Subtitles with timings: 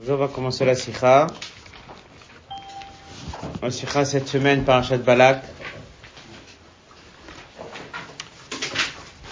[0.00, 1.26] Aujourd'hui, on va commencer la sikha.
[3.60, 5.42] La sikha cette semaine par Achat Balak.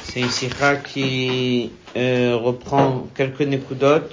[0.03, 4.09] C'est une sikha qui euh, reprend quelques nekudot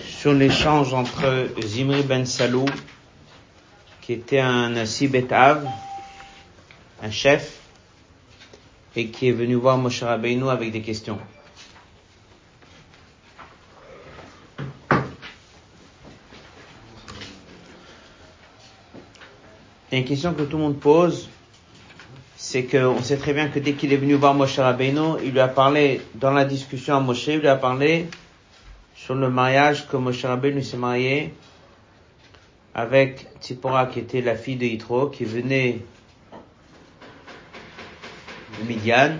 [0.00, 2.66] sur l'échange entre Zimri ben Salou,
[4.02, 5.66] qui était un Nasi Betav,
[7.02, 7.58] un chef,
[8.94, 11.18] et qui est venu voir Moshe Rabbeinu avec des questions.
[19.98, 21.28] Une question que tout le monde pose,
[22.36, 25.40] c'est qu'on sait très bien que dès qu'il est venu voir Moshe Rabbeinu, il lui
[25.40, 28.06] a parlé, dans la discussion à Moshe, il lui a parlé
[28.94, 31.34] sur le mariage que Moshe Rabbeinu s'est marié
[32.76, 35.80] avec Tzipora, qui était la fille de Yitro, qui venait
[38.60, 39.16] de Midian.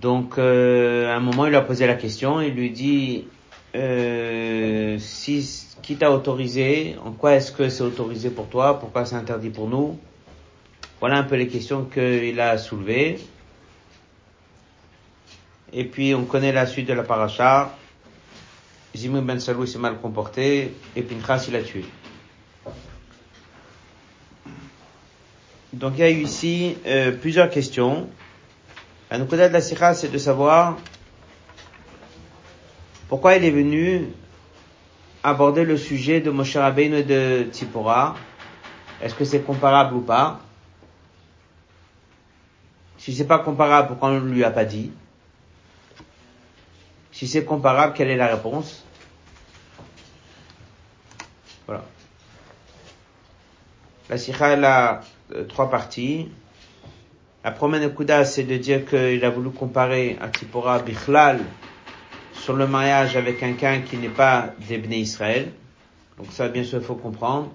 [0.00, 3.26] Donc, euh, à un moment, il lui a posé la question, il lui dit,
[3.74, 9.16] euh, si, qui t'a autorisé, en quoi est-ce que c'est autorisé pour toi, pourquoi c'est
[9.16, 9.98] interdit pour nous?
[11.00, 13.18] Voilà un peu les questions qu'il a soulevées.
[15.72, 17.74] Et puis on connaît la suite de la paracha.
[18.94, 21.84] Zimri ben Salou s'est mal comporté et Pinchas il a tué.
[25.72, 28.06] Donc il y a eu ici euh, plusieurs questions.
[29.10, 30.78] La de la sikha, c'est de savoir
[33.12, 34.08] pourquoi il est venu
[35.22, 38.16] aborder le sujet de Moshe Rabbeinu et de Tzipora?
[39.02, 40.40] Est-ce que c'est comparable ou pas?
[42.96, 44.92] Si c'est pas comparable, pourquoi on ne lui a pas dit?
[47.10, 48.82] Si c'est comparable, quelle est la réponse?
[51.66, 51.84] Voilà.
[54.08, 55.02] La sikha, elle a
[55.34, 56.30] euh, trois parties.
[57.44, 61.40] La première Kuda, c'est de dire qu'il a voulu comparer à Tzipora Bichlal,
[62.42, 65.52] sur le mariage avec quelqu'un qui n'est pas d'Ebné Israël.
[66.18, 67.50] Donc ça, bien sûr, il faut comprendre.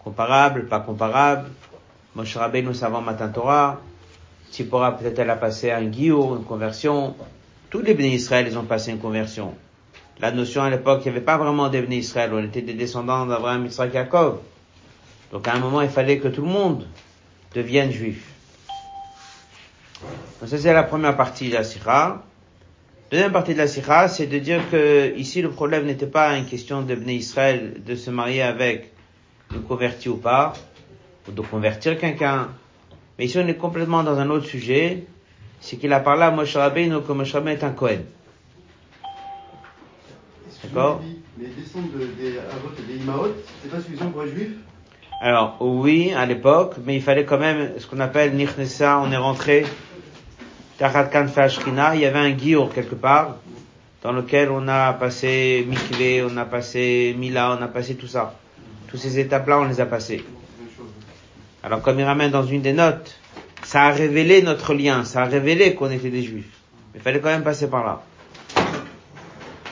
[0.00, 1.48] Comparable, pas comparable.
[2.14, 3.80] Moshe Rabbeinu savant Matin Torah.
[4.52, 7.16] Tzipora, peut-être elle a passé un guillot, une conversion.
[7.70, 9.54] Tous les Bné Israël, ils ont passé une conversion.
[10.20, 12.32] La notion à l'époque, il n'y avait pas vraiment d'Ebné Israël.
[12.34, 14.40] On était des descendants d'Abraham, Israël, Jacob.
[15.32, 16.86] Donc à un moment, il fallait que tout le monde
[17.54, 18.30] devienne juif.
[20.02, 22.22] Donc ça, c'est la première partie de la Sira.
[23.10, 26.46] Deuxième partie de la sikha, c'est de dire que ici le problème n'était pas une
[26.46, 28.92] question de venir Israël de se marier avec
[29.54, 30.54] une convertie ou pas,
[31.28, 32.48] ou de convertir quelqu'un.
[33.18, 35.04] Mais ici on est complètement dans un autre sujet,
[35.60, 38.00] c'est qu'il a parlé à Moshe Rabbeinu que Moshe Rabbeinu est un Cohen.
[40.64, 41.02] D'accord
[41.38, 44.52] Les descentes des Avot et des Imaot, c'est pas suffisant pour être juif
[45.20, 49.16] Alors oui, à l'époque, mais il fallait quand même ce qu'on appelle Nichnesa, on est
[49.16, 49.66] rentré
[50.80, 53.36] il y avait un guillot quelque part,
[54.02, 58.34] dans lequel on a passé Mikvé, on a passé Mila, on a passé tout ça.
[58.88, 60.24] Toutes ces étapes-là, on les a passées.
[61.62, 63.18] Alors comme il ramène dans une des notes,
[63.62, 66.58] ça a révélé notre lien, ça a révélé qu'on était des juifs.
[66.92, 68.02] Mais il fallait quand même passer par là.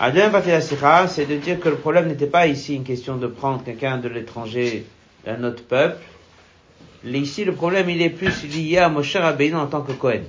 [0.01, 2.75] La deuxième partie de la sikha, c'est de dire que le problème n'était pas ici
[2.75, 4.87] une question de prendre quelqu'un de l'étranger
[5.25, 6.03] d'un autre peuple.
[7.05, 10.23] Ici, le problème, il est plus lié à Moshe Rabbeinu en tant que Cohen.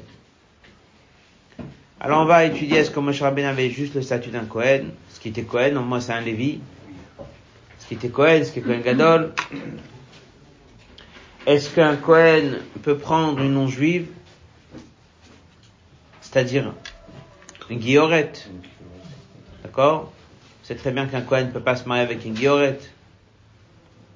[2.05, 5.21] Alors on va étudier est-ce que Moshe Rabbeinu avait juste le statut d'un Cohen, ce
[5.21, 6.59] qui était Cohen, moi c'est un Lévi,
[7.79, 9.31] ce qui était Cohen, ce qui est Cohen Gadol.
[11.45, 14.07] Est-ce qu'un Cohen peut prendre une non-juive,
[16.19, 16.73] c'est-à-dire
[17.69, 18.49] une guillorette,
[19.63, 20.11] d'accord?
[20.61, 22.91] C'est très bien qu'un Cohen ne peut pas se marier avec une guillorette,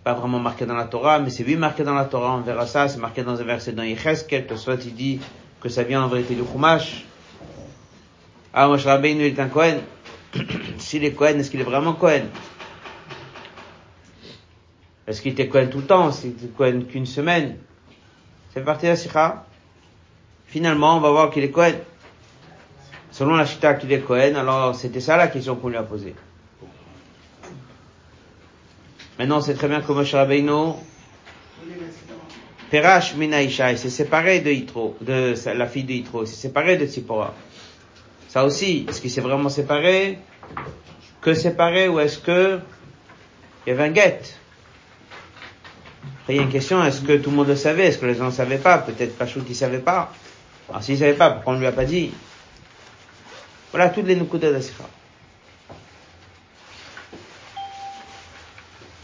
[0.04, 2.68] pas vraiment marqué dans la Torah, mais c'est lui marqué dans la Torah, on verra
[2.68, 5.22] ça, c'est marqué dans un verset dans Yecheskel, que soit il dit
[5.62, 7.07] que ça vient en vérité du Chumash,
[8.60, 9.82] ah, Moshe Rabbeinu est un Cohen.
[10.80, 12.24] S'il est Cohen, est-ce qu'il est vraiment Cohen
[15.06, 16.12] Est-ce qu'il était Cohen tout le temps?
[16.12, 17.58] S'il était Cohen qu'une semaine?
[18.52, 19.46] C'est parti la sikha.
[20.48, 21.76] Finalement, on va voir qu'il est Cohen.
[23.12, 26.16] Selon la chita qu'il est Cohen, alors c'était ça la question qu'on lui a posée.
[29.20, 30.74] Maintenant, c'est très bien que Moshe Rabbeinu,
[32.72, 36.76] Perash Minaisha, il s'est séparé de Yitro, de la fille de Yitro, il s'est séparé
[36.78, 37.36] de Tzipora.
[38.28, 40.20] Ça aussi, est-ce qu'il s'est vraiment séparé?
[41.22, 42.60] Que séparé ou est-ce que
[43.66, 44.22] il y avait un guet?
[46.22, 47.88] Après, il y a une question, est-ce que tout le monde le savait?
[47.88, 48.78] Est-ce que les gens ne savaient pas?
[48.78, 50.12] Peut-être Pachout ne savait pas.
[50.70, 52.12] Alors s'il ne savait pas, pourquoi on ne lui a pas dit?
[53.72, 54.60] Voilà toutes les la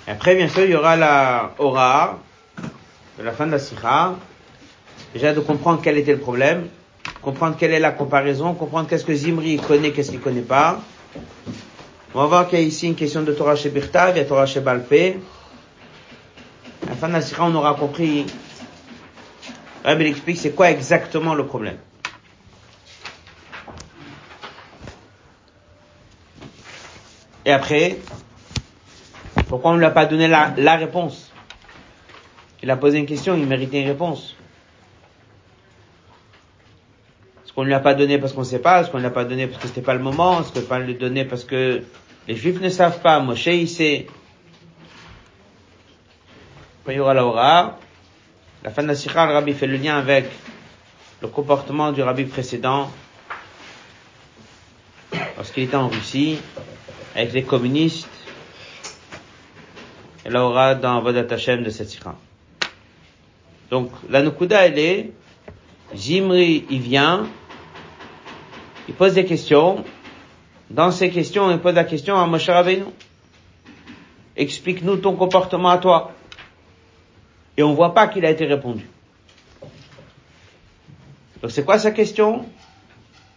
[0.06, 2.20] Et après, bien sûr, il y aura la aura
[3.18, 4.16] de la fin de la sikha.
[5.14, 6.68] Déjà de comprendre quel était le problème
[7.22, 10.82] comprendre quelle est la comparaison, comprendre qu'est-ce que Zimri connaît, qu'est-ce qu'il connaît pas,
[12.16, 14.26] On va voir qu'il y a ici une question de Torah chez Birtav, il a
[14.26, 15.20] Torah chez Balpé.
[17.02, 18.26] À la on aura compris.
[19.84, 21.78] Rabbi explique c'est quoi exactement le problème.
[27.46, 27.98] Et après,
[29.50, 31.32] pourquoi on ne lui a pas donné la, la réponse?
[32.62, 34.36] Il a posé une question, il méritait une réponse.
[37.54, 39.04] Est-ce qu'on ne lui a pas donné parce qu'on ne sait pas Est-ce qu'on ne
[39.04, 41.44] l'a pas donné parce que c'était pas le moment Est-ce qu'on pas le donner parce
[41.44, 41.84] que
[42.28, 44.08] les Juifs ne savent pas Moshe, il sait.
[46.84, 47.78] Quand il y aura la
[48.64, 50.26] la fin de la sikha, le rabbi fait le lien avec
[51.22, 52.90] le comportement du rabbi précédent
[55.38, 56.40] lorsqu'il était en Russie
[57.14, 58.10] avec les communistes
[60.26, 62.16] et la aura dans Vodat Hashem de cette sikha.
[63.70, 65.12] Donc, la Nukuda, elle est,
[65.94, 67.28] Jimri, il vient,
[68.88, 69.84] il pose des questions,
[70.70, 72.86] dans ces questions, il pose la question à Moshe Rabbeinu.
[74.36, 76.12] Explique-nous ton comportement à toi.
[77.56, 78.88] Et on voit pas qu'il a été répondu.
[81.42, 82.46] Donc c'est quoi sa question?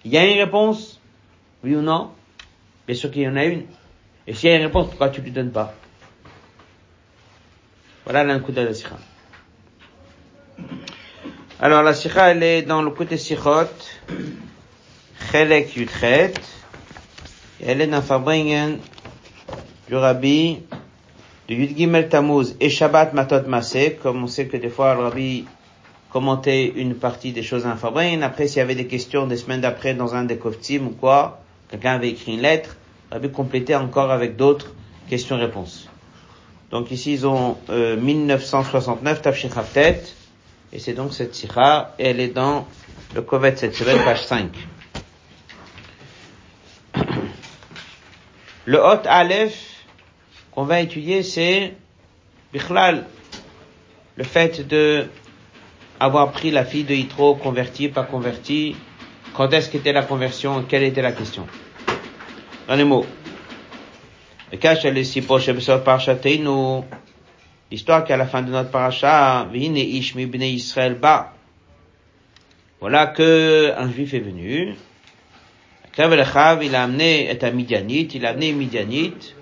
[0.04, 1.00] Il y a une réponse?
[1.62, 2.12] Oui ou non?
[2.86, 3.64] Bien sûr qu'il y en a une.
[4.26, 5.74] Et s'il y a une réponse, pourquoi tu lui donnes pas?
[8.04, 8.96] Voilà l'inkuda de la sikha.
[11.60, 13.66] Alors la sikha, elle est dans le côté sikhot,
[15.32, 16.34] chelek yutret,
[17.60, 18.78] dans Fabringen
[19.88, 20.62] du Rabbi
[21.48, 25.02] de Yud Gimel Tammuz et Shabbat Matot Masé, comme on sait que des fois le
[25.02, 25.44] Rabbi
[26.10, 28.22] commentait une partie des choses en Fabringen.
[28.22, 31.40] Après, s'il y avait des questions des semaines d'après dans un des Koftim ou quoi,
[31.68, 32.76] quelqu'un avait écrit une lettre,
[33.10, 34.74] le Rabbi complétait encore avec d'autres
[35.08, 35.88] questions-réponses.
[36.70, 40.02] Donc ici, ils ont euh, 1969, Tafshir Haftet,
[40.72, 42.66] et c'est donc cette sikha, elle est dans
[43.14, 44.50] le Kovet cette semaine, page 5.
[48.66, 49.84] Le Hot Aleph
[50.50, 51.74] qu'on va étudier, c'est
[52.52, 53.06] Bichlal,
[54.16, 55.06] le fait de
[56.00, 58.74] avoir pris la fille de Yitro, convertie, pas convertie,
[59.36, 61.46] quand est-ce qu'était la conversion, quelle était la question?
[62.66, 63.06] Dans les mots.
[67.70, 70.98] L'histoire qui est à la fin de notre paracha, Israël
[72.80, 74.74] Voilà que un juif est venu,
[75.98, 79.34] il a amené et Midianite, il a amené Midianite,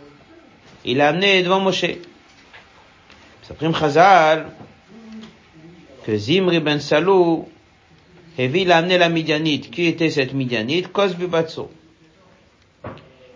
[0.85, 1.87] il l'a amené devant Moshe.
[3.43, 4.47] S'aprime Chazal,
[6.05, 7.49] que Zimri ben Salou,
[8.39, 9.71] il a amené la Midianite.
[9.71, 10.93] Qui était cette Midianite?
[10.93, 11.71] Kosbu Batso.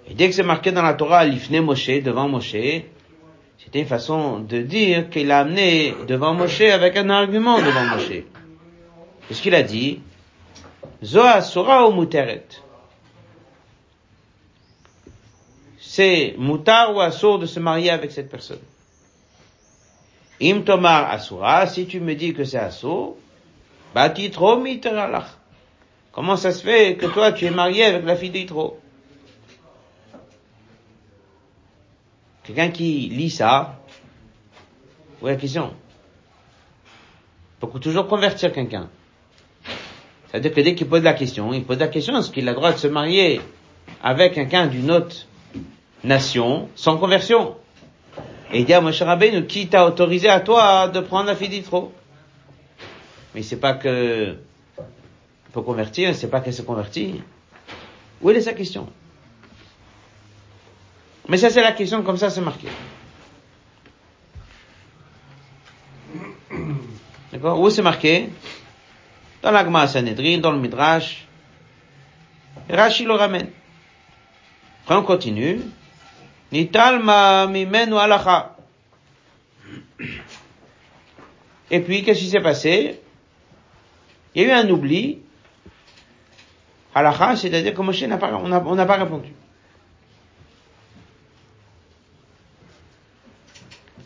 [0.09, 4.39] Et dès que c'est marqué dans la Torah, l'Ifne Moshe, devant Moshe, c'était une façon
[4.39, 8.23] de dire qu'il a amené devant Moshe avec un argument devant Moshe.
[9.27, 10.01] Qu'est-ce qu'il a dit?
[11.05, 12.47] Zoa Sura ou Muteret?
[15.99, 18.61] C'est mutar ou assour de se marier avec cette personne.
[20.41, 23.17] Im tomar asura, si tu me dis que c'est assour,
[23.93, 25.27] batitro miteralach.
[26.13, 28.79] Comment ça se fait que toi tu es marié avec la fille d'Itro
[32.45, 33.81] Quelqu'un qui lit ça,
[35.21, 35.75] où est la question
[37.61, 38.89] faut toujours convertir quelqu'un.
[40.31, 42.57] C'est-à-dire que dès qu'il pose la question, il pose la question, est-ce qu'il a le
[42.57, 43.41] droit de se marier
[44.01, 45.28] avec quelqu'un d'une autre
[46.05, 47.57] nation sans conversion.
[48.53, 51.49] Et il dit à Moshe Rabbeinu, qui t'a autorisé à toi de prendre la fille
[51.51, 51.93] d'Itro
[53.35, 54.37] Mais c'est pas que
[55.53, 57.23] faut convertir, c'est pas qu'elle se convertit.
[58.23, 58.89] Où est sa question?
[61.29, 62.69] Mais ça c'est la question, comme ça c'est marqué.
[67.33, 67.61] D'accord?
[67.61, 68.31] Où c'est marqué?
[69.43, 71.27] Dans l'Agma Sanhedrin, dans le Midrash.
[72.71, 73.49] Rashi le ramène.
[74.85, 75.61] Après on continue.
[76.53, 78.57] Nitalma mimenu alacha.
[81.71, 83.01] Et puis, qu'est-ce qui s'est passé?
[84.35, 85.19] Il y a eu un oubli.
[86.95, 89.33] Halacha, c'est-à-dire que Moshe n'a pas, on n'a pas répondu.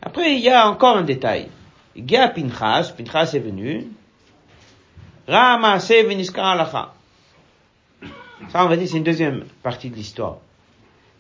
[0.02, 1.48] Après, il y a encore un détail.
[1.94, 3.86] Il Pinchas, Pinchas est venu.
[5.28, 6.92] Rama veniska halacha.
[8.48, 10.38] Ça, on va dire, c'est une deuxième partie de l'histoire.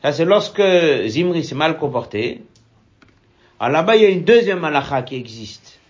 [0.02, 0.62] Ça, c'est lorsque
[1.06, 2.42] Zimri s'est mal comporté.
[3.60, 5.80] Alors là-bas, il y a une deuxième halakha qui existe.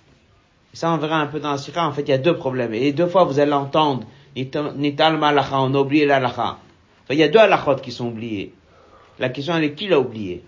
[0.75, 1.87] Ça, on verra un peu dans la sikha.
[1.87, 2.75] En fait, il y a deux problèmes.
[2.75, 4.05] Et deux fois, vous allez entendre
[4.35, 6.59] Nital halakha, on a oublié l'halakha.
[7.05, 8.53] Enfin, il y a deux halakhot qui sont oubliés.
[9.19, 10.43] La question, elle est qui l'a oublié?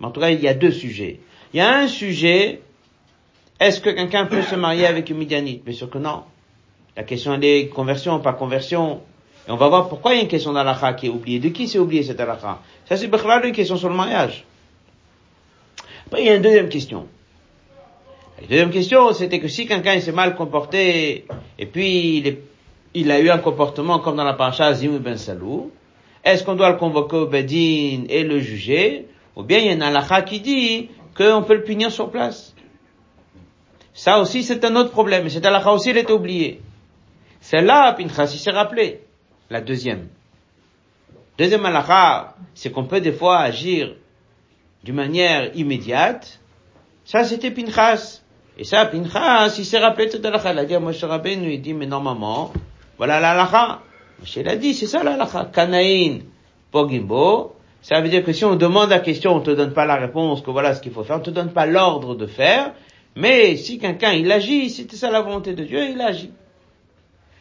[0.00, 1.20] Mais en tout cas, il y a deux sujets.
[1.54, 2.60] Il y a un sujet,
[3.60, 5.64] est-ce que quelqu'un peut se marier avec une Midianite?
[5.64, 6.24] Bien sûr que non.
[6.96, 9.00] La question, elle est conversion, pas conversion.
[9.46, 11.38] Et on va voir pourquoi il y a une question d'alakha qui est oubliée.
[11.38, 14.44] De qui c'est oublié cette alakha Ça c'est une question sur le mariage.
[16.06, 17.06] Après, il y a une deuxième question.
[18.40, 21.24] La deuxième question, c'était que si quelqu'un s'est mal comporté,
[21.58, 22.38] et puis il,
[22.94, 25.70] il, a eu un comportement comme dans la paracha Zim ben Salou,
[26.24, 29.72] est-ce qu'on doit le convoquer au Bedin et le juger, ou bien il y a
[29.72, 32.54] une halakha qui dit qu'on peut le punir sur place
[33.94, 35.26] Ça aussi, c'est un autre problème.
[35.26, 36.60] Et cette halakha aussi, elle est oubliée.
[37.40, 39.05] Celle-là, Pinchas, il s'est rappelé.
[39.50, 40.08] La deuxième.
[41.38, 43.94] Deuxième halakha, c'est qu'on peut des fois agir
[44.82, 46.40] d'une manière immédiate.
[47.04, 48.22] Ça, c'était Pinchas.
[48.58, 50.52] Et ça, Pinchas, il s'est rappelé cette halakha.
[50.52, 52.52] Il a dit à Moshe Rabbeinu, il dit, mais normalement,
[52.96, 53.82] voilà la.
[54.18, 55.50] Moshe l'a dit, c'est ça la halakha.
[55.52, 56.20] Kanaïn,
[56.72, 57.54] Pogimbo.
[57.82, 60.40] Ça veut dire que si on demande la question, on te donne pas la réponse,
[60.40, 62.72] que voilà ce qu'il faut faire, on te donne pas l'ordre de faire.
[63.14, 66.32] Mais si quelqu'un, il agit, c'était ça la volonté de Dieu, il agit.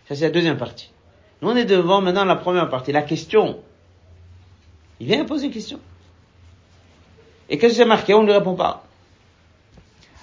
[0.07, 0.91] Ça, c'est la deuxième partie.
[1.41, 3.57] Nous, on est devant maintenant la première partie, la question.
[4.99, 5.79] Il vient poser une question.
[7.49, 8.13] Et qu'est-ce que c'est marqué?
[8.13, 8.83] On ne lui répond pas.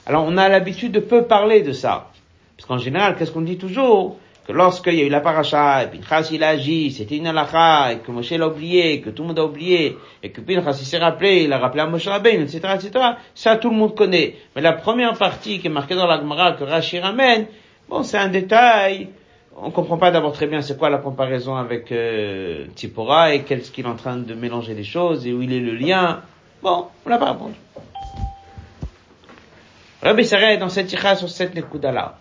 [0.07, 2.11] Alors on a l'habitude de peu parler de ça.
[2.57, 4.17] Parce qu'en général, qu'est-ce qu'on dit toujours?
[4.47, 7.93] Que lorsqu'il y a eu la paracha, et Pinchas il a agi, c'était une halakha,
[7.93, 10.87] et que Moshe l'a oublié, que tout le monde a oublié, et que Pinchas il
[10.87, 12.91] s'est rappelé, il a rappelé à Moshe Rabbein, etc., etc.,
[13.37, 14.35] ça tout le monde connaît.
[14.57, 17.47] Mais la première partie qui est marquée dans la Gemara que Rashi ramène,
[17.89, 19.11] bon c'est un détail,
[19.57, 23.71] on comprend pas d'abord très bien c'est quoi la comparaison avec euh, Tzipora et qu'est-ce
[23.71, 26.23] qu'il est en train de mélanger les choses et où il est le lien.
[26.63, 27.55] Bon, on n'a pas répondu.
[30.03, 32.19] Rabbi s'arrête dans cette tira sur cette nekuda-là.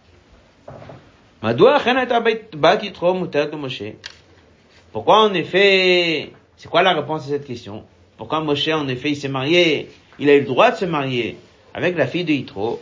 [4.92, 7.84] Pourquoi en effet, c'est quoi la réponse à cette question?
[8.18, 11.38] Pourquoi Moshe en effet il s'est marié, il a eu le droit de se marier
[11.74, 12.80] avec la fille de Yitro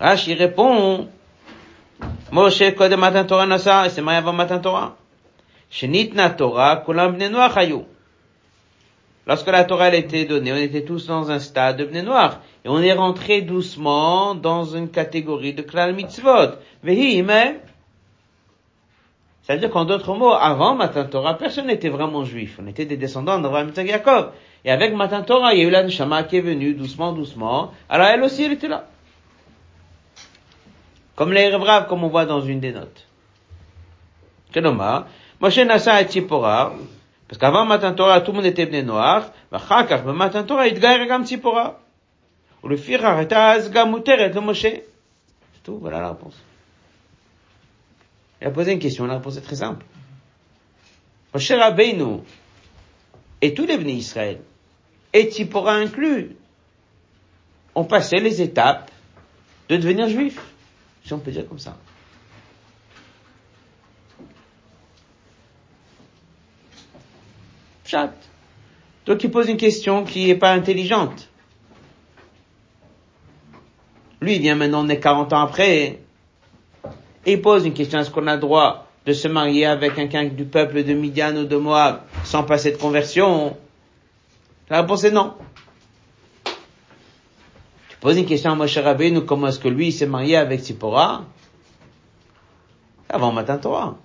[0.00, 1.06] Rashi répond,
[2.34, 4.96] Moshe de matin Torah nasa, il s'est marié avant matin Torah.
[5.70, 7.30] Shenitna Torah, kulam bnei
[9.24, 12.40] Lorsque la Torah a été donnée, on était tous dans un stade de noir.
[12.64, 16.58] Et on est rentré doucement dans une catégorie de klal mitzvot.
[16.82, 17.28] Vehim,
[19.44, 22.58] ça veut dire qu'en d'autres mots, avant Matan Torah, personne n'était vraiment juif.
[22.60, 24.32] On était des descendants d'Abraham et Yaakov.
[24.64, 27.70] Et avec Matan Torah, il y a eu la Neshama qui est venue doucement, doucement.
[27.88, 28.88] Alors elle aussi, elle était là.
[31.15, 33.05] Comme les Revrav, comme on voit dans une des notes.
[34.51, 35.07] Kenoma,
[35.39, 36.73] Moshe Nasa et Tzipora,
[37.27, 41.23] parce qu'avant Matan Torah, tout le monde était bné noir, ואחר Matan Torah, התגייר גם
[41.23, 41.71] ציפורה.
[42.63, 44.69] ולפיכך הייתה אז גם מותרת למשה.
[44.69, 46.35] C'est tout, voilà la réponse.
[48.41, 49.85] Il a posé une question, la réponse est très simple.
[51.33, 52.21] Moshe Rabbeinu
[53.41, 54.39] et tous les bénis Israël,
[55.13, 56.35] et Tzipora inclus,
[57.75, 58.91] ont passé les étapes
[59.69, 60.41] de devenir juifs,
[61.04, 61.76] si on peut dire comme ça.
[69.06, 71.28] Donc il pose une question qui n'est pas intelligente.
[74.20, 76.00] Lui, il vient maintenant, on est 40 ans après,
[77.26, 80.24] et il pose une question, est-ce qu'on a le droit de se marier avec quelqu'un
[80.24, 83.54] du peuple de Midian ou de Moab sans passer de conversion?
[84.70, 85.34] La réponse est non.
[88.04, 91.24] Tu poses une question à Moshe Rabbeinu, comment est-ce que lui s'est marié avec Sipora
[93.08, 93.96] Avant Matin Torah.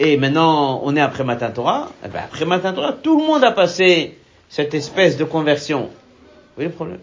[0.00, 1.92] Et maintenant, on est après Matin Torah.
[2.04, 5.82] Eh ben, après Matin Torah, tout le monde a passé cette espèce de conversion.
[5.82, 6.98] Vous voyez le problème?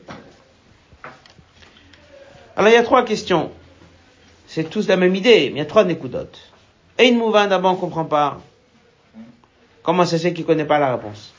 [2.58, 3.52] Alors, il y a trois questions.
[4.48, 6.42] C'est tous la même idée, mais il y a trois nécoudotes.
[7.00, 8.42] Et une mouvin d'abord, on comprend pas.
[9.82, 11.34] Comment ça c'est qu'il connaît pas la réponse?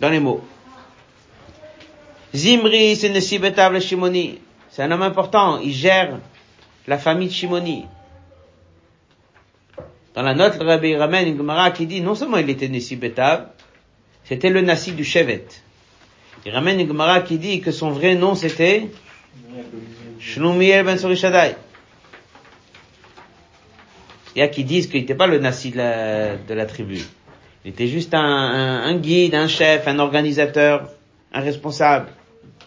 [0.00, 0.42] Dans les mots.
[2.34, 4.38] Zimri, c'est Nesibetav le Shimoni.
[4.70, 5.58] C'est un homme important.
[5.58, 6.18] Il gère
[6.86, 7.86] la famille de Shimoni.
[10.14, 13.48] Dans la note, le Rabbi ramène une Gemara qui dit non seulement il était Nesibetav,
[14.24, 15.46] c'était le Nassi du Shevet.
[16.46, 18.88] Il ramène une Gemara qui dit que son vrai nom c'était
[20.18, 21.54] Shlumiel ben Sorishadai.
[24.34, 27.02] Il y a qui disent qu'il n'était pas le Nassi de la tribu.
[27.64, 30.88] Il était juste un, un, un guide, un chef, un organisateur,
[31.32, 32.08] un responsable.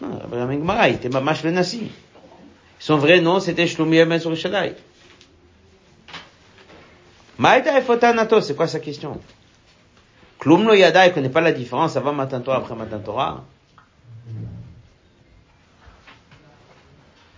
[0.02, 1.90] Abraham Gemara, il était Mamash le Nassi.
[2.78, 4.74] Son vrai nom, c'était Shlomi Ben Surishadai.
[7.38, 9.20] Maïda Efotanato, c'est quoi sa question?
[10.38, 13.44] Klum lo Yada, il connaît pas la différence avant Matan Torah, après Matan Torah.
[14.28, 14.34] Il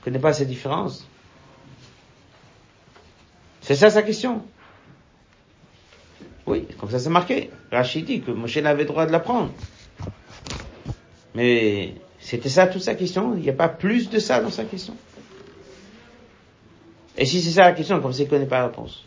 [0.04, 1.06] connaît pas cette différence?
[3.60, 4.42] C'est ça sa question?
[6.46, 7.50] Oui, comme ça c'est marqué.
[7.72, 9.50] Rachid dit que Moshe n'avait le droit de l'apprendre.
[11.34, 11.94] Mais
[12.26, 14.96] C'était ça toute sa question Il n'y a pas plus de ça dans sa question
[17.16, 19.04] Et si c'est ça la question, comme c'est qu'il ne connaît pas la réponse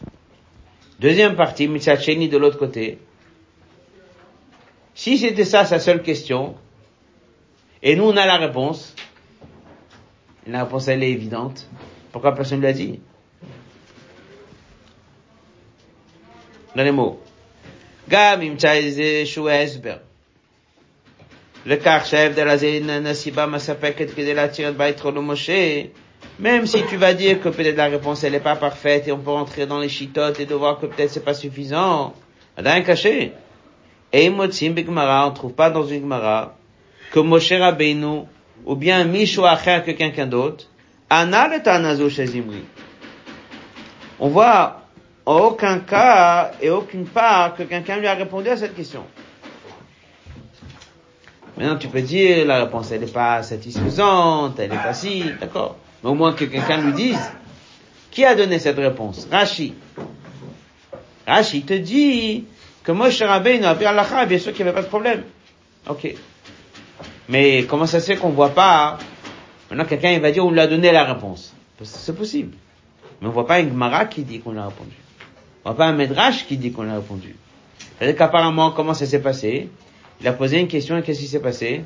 [1.02, 2.98] Deuxième partie, Mitzacheni de l'autre côté.
[4.96, 6.56] Si c'était ça sa seule question,
[7.84, 8.96] et nous on a la réponse,
[10.48, 11.68] la réponse elle est évidente,
[12.14, 13.02] pourquoi personne ne l'a dit?
[16.76, 17.22] Dans les mots.
[18.09, 19.97] גם ימצא איזשהו הסבר.
[21.67, 25.83] לכך שההבדל הזה איננה סיבה מספקת כדי להתיר את בית חול ומשה,
[26.41, 29.19] même si tu vas dire que peut-être la réponse elle n'est pas parfaite et on
[29.19, 32.13] peut rentrer dans les chitotes et de voir que peut-être c'est pas suffisant,
[32.57, 33.31] עדיין caché.
[34.13, 36.55] Et מוצאים בגמרא, on trouve pas dans une Gemara,
[37.11, 38.27] que Moshe Rabbeinu,
[38.65, 40.67] ou bien Mishu Acher que quelqu'un d'autre,
[41.11, 42.65] Ana le Tanazo chez Zimri.
[44.21, 44.78] On voit
[45.30, 49.04] aucun cas et aucune part que quelqu'un lui a répondu à cette question.
[51.56, 55.76] Maintenant, tu peux dire, la réponse, elle n'est pas satisfaisante, elle n'est pas si, d'accord.
[56.04, 57.20] Mais au moins que quelqu'un lui dise,
[58.10, 59.28] qui a donné cette réponse?
[59.30, 59.76] Rashi.
[61.28, 62.46] Rashi te dit
[62.84, 65.24] que Moshe Rabbeinu a la Allah, bien sûr qu'il n'y avait pas de problème.
[65.88, 66.16] Ok.
[67.28, 68.98] Mais comment ça se fait qu'on voit pas,
[69.70, 71.54] maintenant quelqu'un il va dire on lui a donné la réponse?
[71.84, 72.56] C'est possible.
[73.22, 74.96] Mais on voit pas une Gemara qui dit qu'on a répondu.
[75.74, 77.36] Pas un Medrash qui dit qu'on a répondu.
[77.98, 79.70] C'est-à-dire qu'apparemment, comment ça s'est passé?
[80.22, 81.84] Il a posé une question et qu'est-ce qui s'est passé?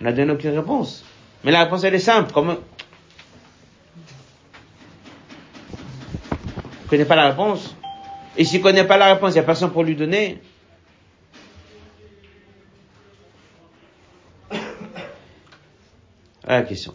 [0.00, 1.04] On n'a donné aucune réponse.
[1.44, 2.30] Mais la réponse elle est simple.
[2.32, 2.56] Comment,
[6.86, 7.74] ne connaît pas la réponse.
[8.36, 10.40] Et s'il connaît pas la réponse, il n'y a personne pour lui donner.
[14.50, 14.60] Voilà
[16.60, 16.94] la question.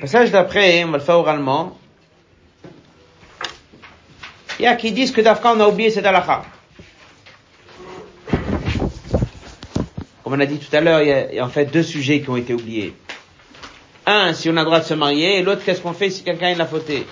[0.00, 1.76] Passage d'après, on va le faire oralement.
[4.58, 6.44] Il y a qui disent que d'Afka on a oublié cette halakha.
[10.22, 12.30] Comme on a dit tout à l'heure, il y a en fait deux sujets qui
[12.30, 12.94] ont été oubliés.
[14.06, 16.22] Un, si on a le droit de se marier, et l'autre, qu'est-ce qu'on fait si
[16.22, 17.06] quelqu'un est la fauté?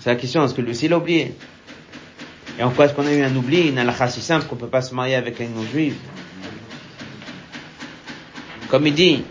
[0.00, 1.34] C'est la question, est-ce que lui aussi l'a oublié?
[2.58, 4.68] Et en quoi est-ce qu'on a eu un oubli, une halakha si simple qu'on peut
[4.68, 5.94] pas se marier avec un non-juif?
[8.68, 9.24] Comme il dit,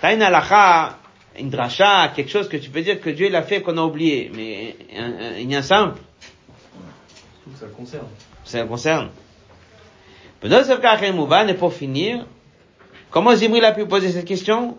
[0.00, 0.98] T'as une halakha,
[1.38, 4.30] une dracha, quelque chose que tu peux dire que Dieu l'a fait qu'on a oublié,
[4.34, 5.98] mais un, un simple.
[7.58, 8.08] Ça le concerne.
[8.44, 9.10] Ça le concerne.
[10.44, 12.26] Et pour finir,
[13.10, 14.76] comment Zimri a pu poser cette question?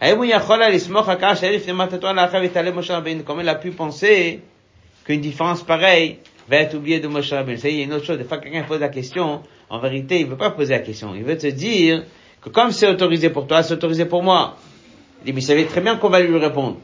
[0.00, 0.32] Comment il
[3.48, 4.40] a pu penser
[5.04, 8.18] qu'une différence pareille va être oubliée de Moshe Rabbeinu Ça y est, une autre chose.
[8.18, 11.14] Des fois, quelqu'un pose la question, en vérité, il veut pas poser la question.
[11.14, 12.04] Il veut te dire
[12.40, 14.56] que comme c'est autorisé pour toi, c'est autorisé pour moi.
[15.22, 16.76] Il dit, mais savait très bien qu'on va lui répondre.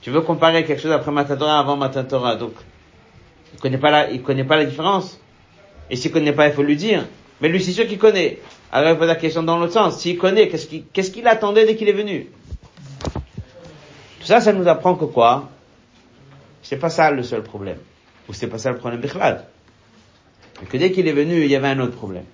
[0.00, 2.52] Tu veux comparer quelque chose après Matatora avant Matatora, donc
[3.54, 5.18] il connaît pas la, il connaît pas la différence.
[5.90, 7.06] Et s'il connaît pas, il faut lui dire.
[7.40, 8.38] Mais lui, c'est sûr qu'il connaît.
[8.70, 9.98] Alors il pose la question dans l'autre sens.
[10.00, 12.28] S'il connaît, qu'est-ce qu'il, qu'est-ce qu'il attendait dès qu'il est venu?
[14.20, 15.48] Tout ça, ça nous apprend que quoi?
[16.62, 17.78] C'est pas ça le seul problème.
[18.28, 19.46] Ou c'est pas ça le problème Bichlad.
[20.68, 22.24] Que dès qu'il est venu, il y avait un autre problème.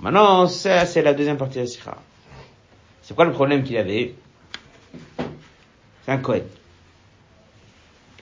[0.00, 1.96] Maintenant, ça, c'est la deuxième partie de la Sikha.
[3.02, 4.14] C'est quoi le problème qu'il avait?
[6.04, 6.44] C'est un Kohen.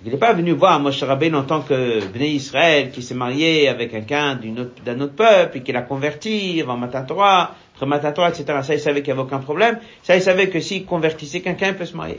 [0.05, 3.69] Il n'est pas venu voir Moshe Rabbeinu en tant que Bnei Israël qui s'est marié
[3.69, 4.39] avec quelqu'un
[4.85, 8.45] d'un autre, peuple et qui l'a converti avant Torah, après Torah, etc.
[8.63, 9.79] Ça, il savait qu'il n'y avait aucun problème.
[10.05, 12.19] Ça, il savait que s'il convertissait quelqu'un, il peut se marier.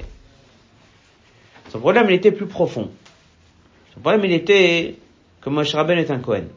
[1.70, 2.90] Son problème, il était plus profond.
[3.94, 4.96] Son problème, il était
[5.42, 6.48] que Moshe Rabbeinu est un Kohen.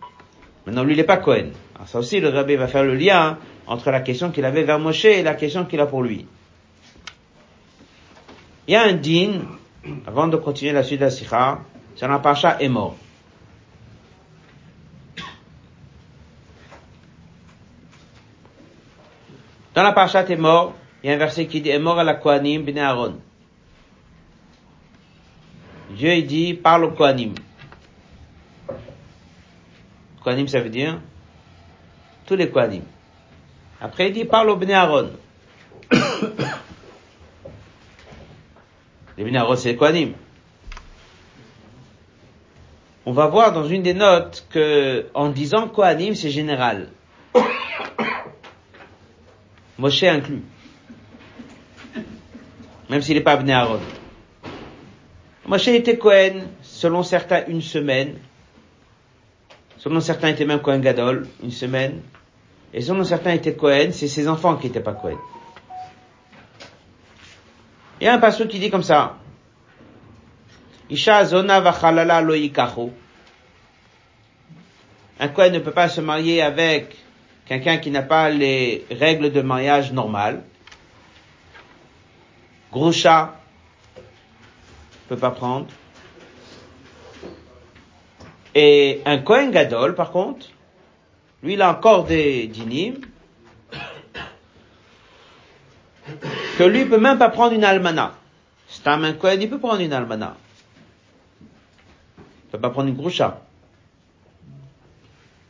[0.67, 1.51] Maintenant, lui, il n'est pas Cohen.
[1.77, 4.79] Alors ça aussi, le Rabbi va faire le lien entre la question qu'il avait vers
[4.79, 6.27] Moshe et la question qu'il a pour lui.
[8.67, 9.43] Il y a un din,
[10.07, 11.61] avant de continuer la suite de la sikha,
[11.97, 12.97] c'est un pacha est mort.
[19.75, 22.05] Dans la parasha est mort, il y a un verset qui dit est mort à
[22.05, 23.15] la Kohanim b'nei Aaron.
[26.03, 27.33] Dieu il dit parle au Kohanim.
[30.25, 30.99] Kohanim, ça veut dire
[32.27, 32.83] tous les Kohanim.
[33.81, 35.13] Après, il dit, parle au Bnei Aaron.
[39.17, 40.15] les Bnei Aaron, c'est les Kohanim.
[43.07, 46.89] On va voir dans une des notes que, en disant Kohanim, c'est général.
[49.79, 50.43] Moshe inclus.
[52.91, 53.79] Même s'il n'est pas Bnei Aaron.
[55.47, 58.17] Moshe était Kohen, selon certains, une semaine,
[59.83, 62.03] Selon certains étaient même Cohen Gadol, une semaine.
[62.73, 65.19] Et selon certains étaient Cohen, c'est ses enfants qui n'étaient pas Cohen.
[68.01, 69.19] Il y a un passage qui dit comme ça.
[70.89, 72.35] Isha zona vachalala lo
[75.19, 76.97] Un Kohen ne peut pas se marier avec
[77.45, 80.45] quelqu'un qui n'a pas les règles de mariage normales.
[82.71, 83.42] Grusha
[85.17, 85.67] pas prendre.
[88.55, 90.47] Et un Kohen Gadol, par contre,
[91.43, 93.01] lui, il a encore des dinim,
[96.59, 98.15] que lui peut même pas prendre une almana.
[98.69, 100.37] C'est un Kohen, il peut prendre une almana.
[101.41, 103.41] Il peut pas prendre une groucha.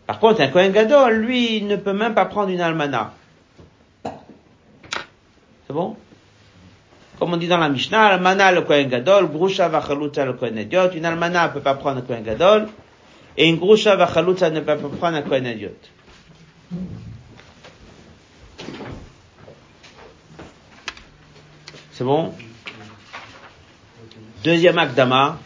[0.07, 3.12] Par contre, un Kohen Gadol, lui, il ne peut même pas prendre une almana.
[4.05, 5.96] C'est bon?
[7.23, 10.91] Comme on dit dans la Mishnah, almana le Kohen Gadol, grusha vachaluta le Kohen Idiot.
[10.91, 12.67] Une almana ne peut pas prendre un Kohen Gadol,
[13.37, 15.79] et une grusha vachaluta ne peut pas prendre un Kohen Idiot.
[21.93, 22.35] C'est bon?
[24.43, 25.39] Deuxième akdama.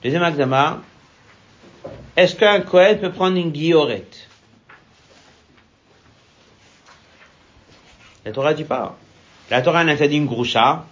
[0.00, 0.80] Deuxième akdama.
[2.16, 4.28] Est-ce qu'un Kohen peut prendre une guillorette
[8.24, 8.96] La Torah dit pas.
[9.52, 10.86] La Torah elle interdit une grusha.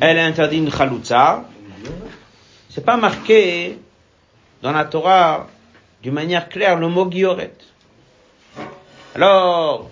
[0.00, 1.44] Elle interdit une chalutza.
[2.68, 3.78] C'est pas marqué
[4.60, 5.46] dans la Torah
[6.02, 7.64] d'une manière claire le mot guillorette.
[9.14, 9.88] Alors,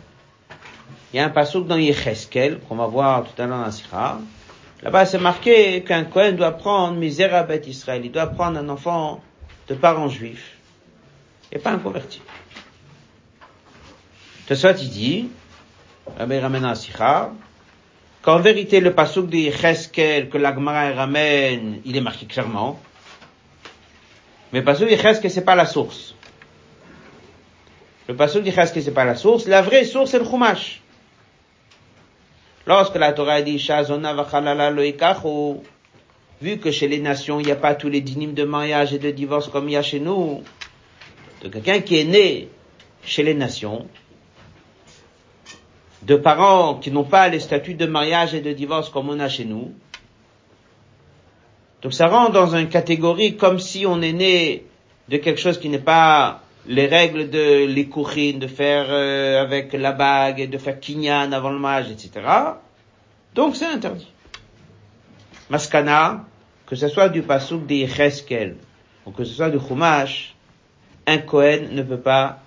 [1.13, 3.71] il y a un passage dans Yecheskel, qu'on va voir tout à l'heure dans la
[3.71, 4.19] Sira.
[4.83, 8.05] Là-bas, c'est marqué qu'un Kohen doit prendre Misérabet Israël.
[8.05, 9.23] Il doit prendre un enfant
[9.69, 10.57] de parents juifs.
[11.53, 12.21] Et pas un converti.
[14.49, 15.29] De ça, il dit,
[16.19, 16.73] Rabbi ramène
[18.23, 22.81] qu'en vérité, le pasuk de Yecheskel que l'Agmara ramène, il est marqué clairement.
[24.53, 26.17] Mais le pasuk de Yecheskel, c'est pas la source.
[28.09, 29.47] Le pasuk de Yecheskel, c'est pas la source.
[29.47, 30.83] La vraie source, c'est le Chumash.
[32.67, 35.61] Lorsque la Torah dit Shazona vachalala loikachu,
[36.43, 38.99] vu que chez les nations, il n'y a pas tous les dynimes de mariage et
[38.99, 40.43] de divorce comme il y a chez nous,
[41.43, 42.49] de quelqu'un qui est né
[43.05, 43.87] chez les nations,
[46.07, 49.29] de parents qui n'ont pas les statuts de mariage et de divorce comme on a
[49.29, 49.73] chez nous,
[51.83, 54.65] donc ça rentre dans une catégorie comme si on est né
[55.09, 59.93] de quelque chose qui n'est pas les règles de l'écourine, de faire euh, avec la
[59.93, 62.11] bague et de faire kinyan avant le mage, etc.
[63.35, 64.11] Donc c'est interdit.
[65.51, 66.25] Maskana,
[66.67, 68.57] que ce soit du pasouk des Cheskel
[69.05, 70.35] ou que ce soit du Chumash,
[71.07, 72.41] un Kohen ne peut pas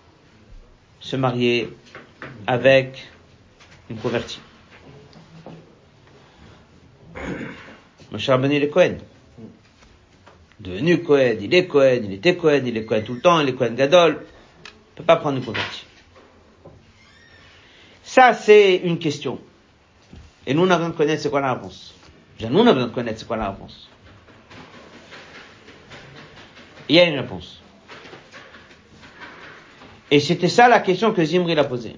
[0.99, 1.69] se marier
[2.45, 3.07] avec
[3.89, 4.39] une convertie.
[8.11, 8.97] Moshe Rabbeinu est Kohen
[10.59, 13.49] devenu Cohen, il est Cohen, il était Cohen, il est Cohen tout le temps, il
[13.49, 14.17] est Cohen Gadol, ne
[14.95, 15.85] peut pas prendre une convertie.
[18.03, 19.39] Ça, c'est une question.
[20.45, 21.93] Et nous, on a besoin de connaître c'est quoi la réponse.
[22.41, 23.87] Nous, on a besoin de connaître c'est quoi la réponse.
[26.87, 27.61] Il y a une réponse.
[30.11, 31.95] Et c'était ça la question que Zimri l'a posée.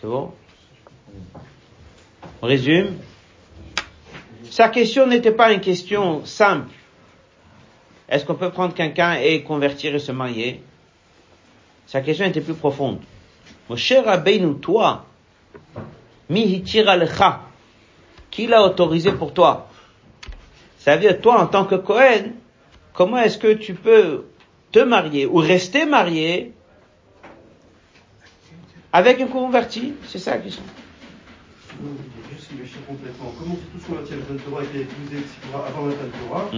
[0.00, 0.32] C'est bon
[2.42, 2.96] On résume
[4.50, 6.70] sa question n'était pas une question simple.
[8.08, 10.62] Est-ce qu'on peut prendre quelqu'un et convertir et se marier?
[11.86, 13.00] Sa question était plus profonde.
[13.68, 14.04] Mon cher
[14.40, 15.04] nous toi,
[16.30, 17.42] mihitira lecha,
[18.30, 19.68] qui l'a autorisé pour toi?
[20.78, 22.32] Ça veut dire, toi, en tant que Cohen,
[22.94, 24.26] comment est-ce que tu peux
[24.72, 26.52] te marier ou rester marié
[28.98, 30.62] avec un converti C'est ça la question
[32.88, 33.32] complètement.
[33.38, 36.50] Comment tout ce qu'on a le Torah a été épousé avant la Torah,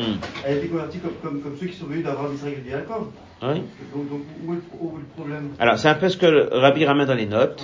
[0.44, 3.10] a été converti comme, comme, comme, ceux qui sont venus d'Abraham, Israël et Jacob.
[3.42, 3.62] Oui.
[3.94, 5.50] Donc, donc où, est le, où, est le, problème?
[5.58, 7.62] Alors c'est un peu ce que le Rabbi ramène dans les notes.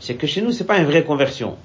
[0.00, 1.56] C'est que chez nous c'est pas une vraie conversion.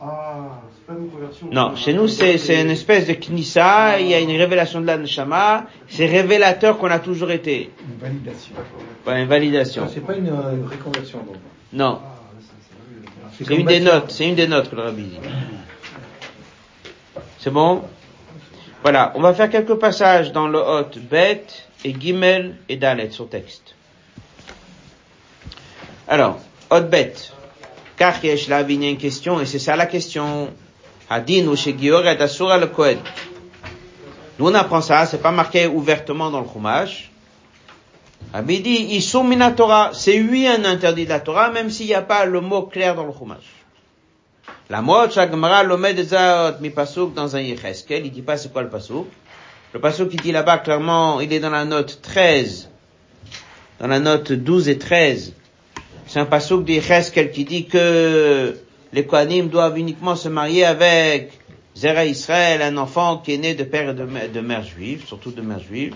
[0.00, 1.48] Ah, c'est pas une conversion.
[1.52, 4.00] Non, chez nous c'est c'est une espèce de knissa.
[4.00, 5.66] Il y a une révélation de l'aneshama.
[5.88, 7.70] C'est révélateur qu'on a toujours été.
[7.86, 8.54] Une validation.
[9.04, 9.88] Pas une validation.
[9.92, 11.36] C'est pas une, une réconversion donc.
[11.74, 12.00] Non.
[13.36, 15.18] C'est une des notes, c'est une des notes que le rabbi dit.
[17.40, 17.82] C'est bon?
[18.82, 21.44] Voilà, on va faire quelques passages dans le Hot, Bet
[21.84, 23.74] et Gimel et Dalet sur texte.
[26.06, 26.38] Alors,
[26.70, 27.14] Hot Bet.
[27.96, 30.50] Car yesh là, il y a une question, et c'est ça la question.
[31.10, 31.76] Hadin ou chez
[32.20, 32.70] Asura le.
[34.38, 37.10] Nous on apprend ça, c'est pas marqué ouvertement dans le Chumash.
[38.34, 39.24] Rabbi dit, ils sont
[39.56, 39.92] Torah.
[39.92, 43.06] C'est oui un interdit de Torah, même s'il n'y a pas le mot clair dans
[43.06, 43.44] le Chumash.
[44.68, 48.62] La mot, Shagmara, l'omed zaot, mi pasuk dans un Yecheskel, il dit pas c'est quoi
[48.62, 49.06] le pasuk.
[49.72, 52.70] Le pasuk qui dit là-bas clairement, il est dans la note 13,
[53.78, 55.32] dans la note 12 et 13
[56.08, 58.56] C'est un pasouk d'Icheskel qui dit que
[58.92, 61.38] les Kohanim doivent uniquement se marier avec
[61.76, 65.40] Zera Israël, un enfant qui est né de père et de mère juive, surtout de
[65.40, 65.94] mère juive.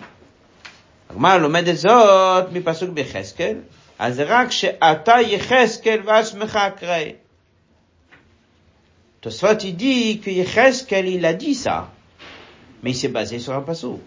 [1.10, 3.58] הגמר לומד את זאת מפסוק ביחזקאל,
[3.99, 7.12] אז רק שאתה יחזקאל ועצמך אקראי.
[9.23, 11.89] Tosfot, il dit que Yecheskel, il a dit ça,
[12.82, 14.02] mais il s'est basé sur un pasouk.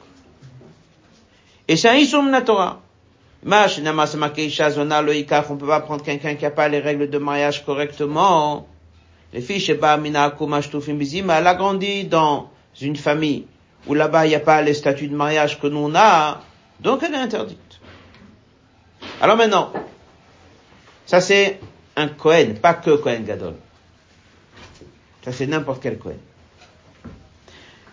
[1.66, 2.82] Et c'est un isum la Torah.
[3.42, 3.48] On
[5.56, 8.66] peut pas prendre quelqu'un qui n'a pas les règles de mariage correctement.
[9.32, 13.46] Les filles, elle a grandi dans une famille
[13.86, 16.42] où là-bas il n'y a pas les statuts de mariage que nous on a,
[16.80, 17.80] donc elle est interdite.
[19.20, 19.72] Alors maintenant,
[21.06, 21.60] ça c'est
[21.96, 23.54] un Kohen, pas que Kohen Gadol.
[25.24, 26.18] Ça c'est n'importe quel Kohen.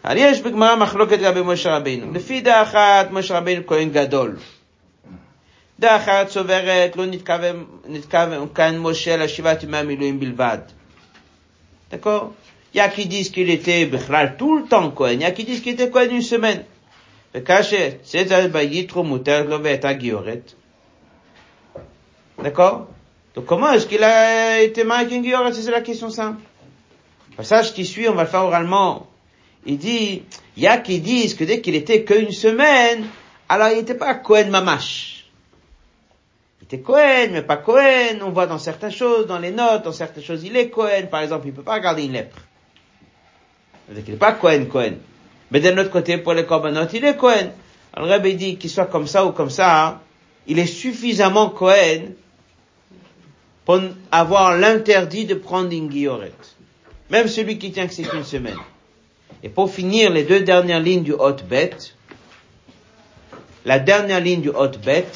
[0.04, 2.14] אז יש בגמרא מחלוקת לגבי משה רבינו.
[2.14, 4.36] לפי דעה אחת, משה רבינו כהן גדול.
[5.80, 7.06] דעה אחת סוברת, לא
[7.88, 10.58] נתכוון כאן משה לשבעת ימי המילואים בלבד.
[11.92, 12.34] D'accord
[12.74, 15.32] Il y a qui disent qu'il était בכלל tout le temps Cohen, il y a
[15.32, 16.64] qui disent qu'il était Cohen une semaine.
[22.43, 22.89] D'accord
[23.35, 26.41] Donc comment est-ce qu'il a été marié avec une C'est la question simple.
[27.31, 29.09] Le passage qui suit, on va le faire oralement.
[29.67, 30.23] Il dit,
[30.57, 33.07] il y a qui disent que dès qu'il était qu'une semaine,
[33.49, 35.27] alors il n'était pas Cohen Mamash.
[36.61, 38.21] Il était Cohen, mais pas Cohen.
[38.23, 41.07] On voit dans certaines choses, dans les notes, dans certaines choses, il est Cohen.
[41.11, 42.39] Par exemple, il peut pas garder une lèpre.
[43.87, 44.95] C'est-à-dire qu'il n'est pas Cohen, Cohen.
[45.51, 47.51] Mais d'un autre côté, pour les corbanotes, il est Cohen.
[47.93, 50.01] Alors le dit qu'il soit comme ça ou comme ça,
[50.47, 52.13] il est suffisamment Cohen
[53.65, 53.81] pour
[54.11, 56.57] avoir l'interdit de prendre une guillorette.
[57.11, 58.59] Même celui qui tient que c'est une semaine.
[59.43, 61.77] Et pour finir, les deux dernières lignes du hot bet,
[63.65, 65.07] la dernière ligne du hot bet.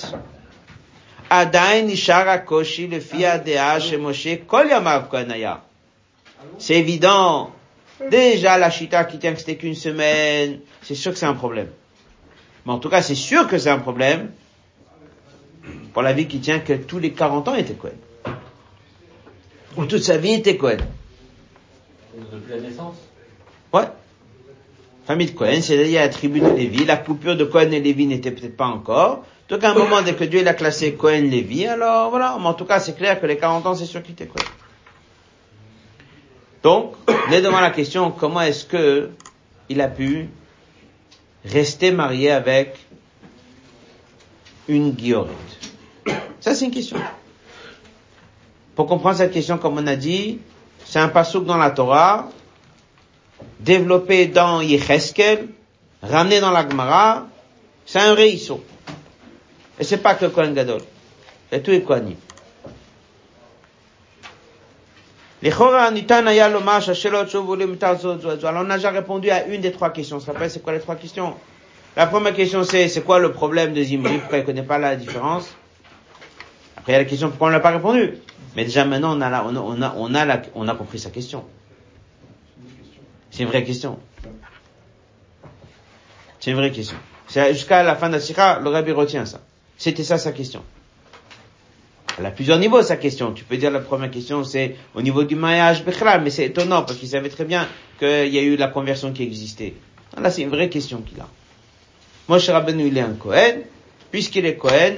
[6.58, 7.50] C'est évident.
[8.10, 11.68] Déjà, la chita qui tient que c'était qu'une semaine, c'est sûr que c'est un problème.
[12.66, 14.30] Mais en tout cas, c'est sûr que c'est un problème
[15.92, 17.90] pour la vie qui tient que tous les 40 ans était Cohen.
[19.76, 20.78] Ou toute sa vie était Cohen.
[22.14, 22.96] Depuis la naissance?
[23.72, 23.84] Ouais.
[25.06, 26.84] Famille de Cohen, c'est-à-dire la tribu de Lévi.
[26.84, 29.24] La coupure de Cohen et Lévi n'était peut-être pas encore.
[29.48, 32.36] Donc à un moment, dès que Dieu l'a classé Cohen Lévi, alors voilà.
[32.38, 34.44] Mais en tout cas, c'est clair que les 40 ans, c'est sûr qu'il était Cohen.
[36.62, 36.94] Donc,
[37.28, 39.10] on est devant la question, comment est-ce que
[39.68, 40.28] il a pu
[41.44, 42.76] rester marié avec
[44.68, 45.30] une guillorette?
[46.40, 46.98] Ça, c'est une question.
[48.74, 50.40] Pour comprendre cette question, comme on a dit,
[50.84, 52.28] c'est un passouk dans la Torah,
[53.60, 55.48] développé dans Yecheskel,
[56.02, 57.26] ramené dans la Gemara,
[57.86, 58.64] c'est un réisseau.
[59.78, 60.80] Et c'est pas que Kohen Gadol.
[61.50, 62.16] C'est tous les Kohanim.
[65.44, 65.74] Alors on
[68.70, 70.16] a déjà répondu à une des trois questions.
[70.18, 71.34] On se rappelle c'est quoi les trois questions?
[71.96, 74.18] La première question c'est c'est quoi le problème de Zimri?
[74.18, 75.52] Pourquoi il connaît pas la différence?
[76.76, 78.18] Après il y a la question pourquoi on l'a pas répondu?
[78.54, 80.74] Mais déjà maintenant on a la, on a, on a, on a, la, on a
[80.76, 81.44] compris sa question.
[83.32, 83.98] C'est une vraie question.
[86.38, 86.96] C'est une vraie question.
[87.50, 89.40] Jusqu'à la fin de la sikha, le rabbi retient ça.
[89.76, 90.62] C'était ça sa question.
[92.18, 93.32] Elle a plusieurs niveaux sa question.
[93.32, 95.82] Tu peux dire la première question c'est au niveau du mariage
[96.22, 97.66] mais c'est étonnant parce qu'il savait très bien
[97.98, 99.74] qu'il y a eu la conversion qui existait.
[100.20, 101.28] Là c'est une vraie question qu'il a.
[102.28, 103.62] Moshe Rabbeinu il est un Cohen,
[104.10, 104.96] puisqu'il est Cohen,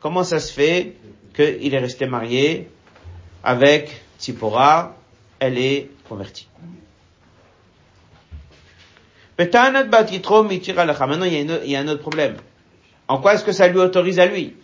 [0.00, 0.94] comment ça se fait
[1.34, 2.68] qu'il est resté marié
[3.44, 4.96] avec Tzipora,
[5.38, 6.48] elle est convertie.
[9.38, 9.70] Maintenant,
[11.24, 12.34] il y, a une- il y a un autre problème.
[13.06, 14.54] En quoi est-ce que ça lui autorise à lui?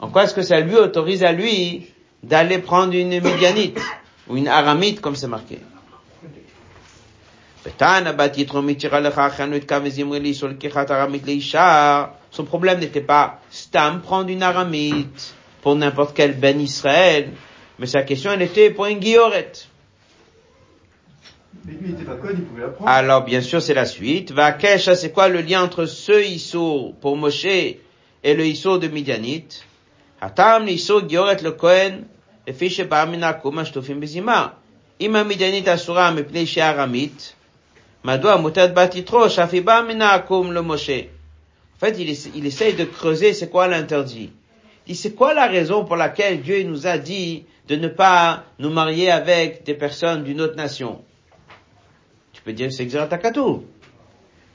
[0.00, 1.86] En quoi est-ce que ça lui autorise à lui
[2.22, 3.78] d'aller prendre une médianite
[4.28, 5.58] ou une aramite comme c'est marqué?
[12.30, 17.32] Son problème n'était pas stam prendre une aramite pour n'importe quel ben Israël,
[17.78, 19.68] mais sa question elle était pour une prendre.
[22.86, 24.32] Alors, bien sûr, c'est la suite.
[24.32, 27.80] Vakesh, c'est quoi le lien entre ce Issur pour Moshe et
[28.24, 29.66] le Issur de Midianite?
[41.82, 44.30] En fait, il, essa- il essaye de creuser c'est quoi l'interdit.
[44.86, 48.70] Il c'est quoi la raison pour laquelle Dieu nous a dit de ne pas nous
[48.70, 51.02] marier avec des personnes d'une autre nation?
[52.34, 53.64] Tu peux dire c'est Xeratakatou.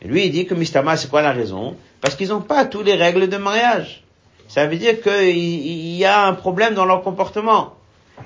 [0.02, 1.76] Et lui, il dit que Mistama, c'est quoi la raison?
[2.02, 4.04] Parce qu'ils n'ont pas tous les règles de mariage.
[4.48, 7.76] Ça veut dire qu'il il y a un problème dans leur comportement.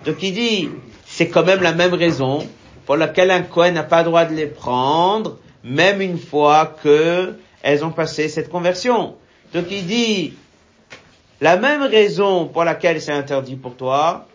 [0.05, 0.69] Donc il dit,
[1.05, 2.47] c'est quand même la même raison
[2.85, 7.35] pour laquelle un Cohen n'a pas le droit de les prendre, même une fois que
[7.61, 9.15] elles ont passé cette conversion.
[9.53, 10.33] Donc il dit,
[11.41, 14.27] la même raison pour laquelle c'est interdit pour toi,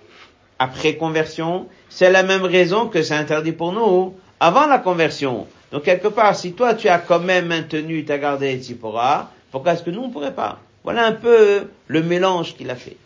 [0.59, 5.47] après conversion, c'est la même raison que c'est interdit pour nous avant la conversion.
[5.73, 9.73] Donc quelque part, si toi tu as quand même maintenu, tu as gardé Tzipora, pourquoi
[9.73, 10.59] est-ce que nous on pourrait pas?
[10.85, 12.97] Voilà un peu le mélange qu'il a fait.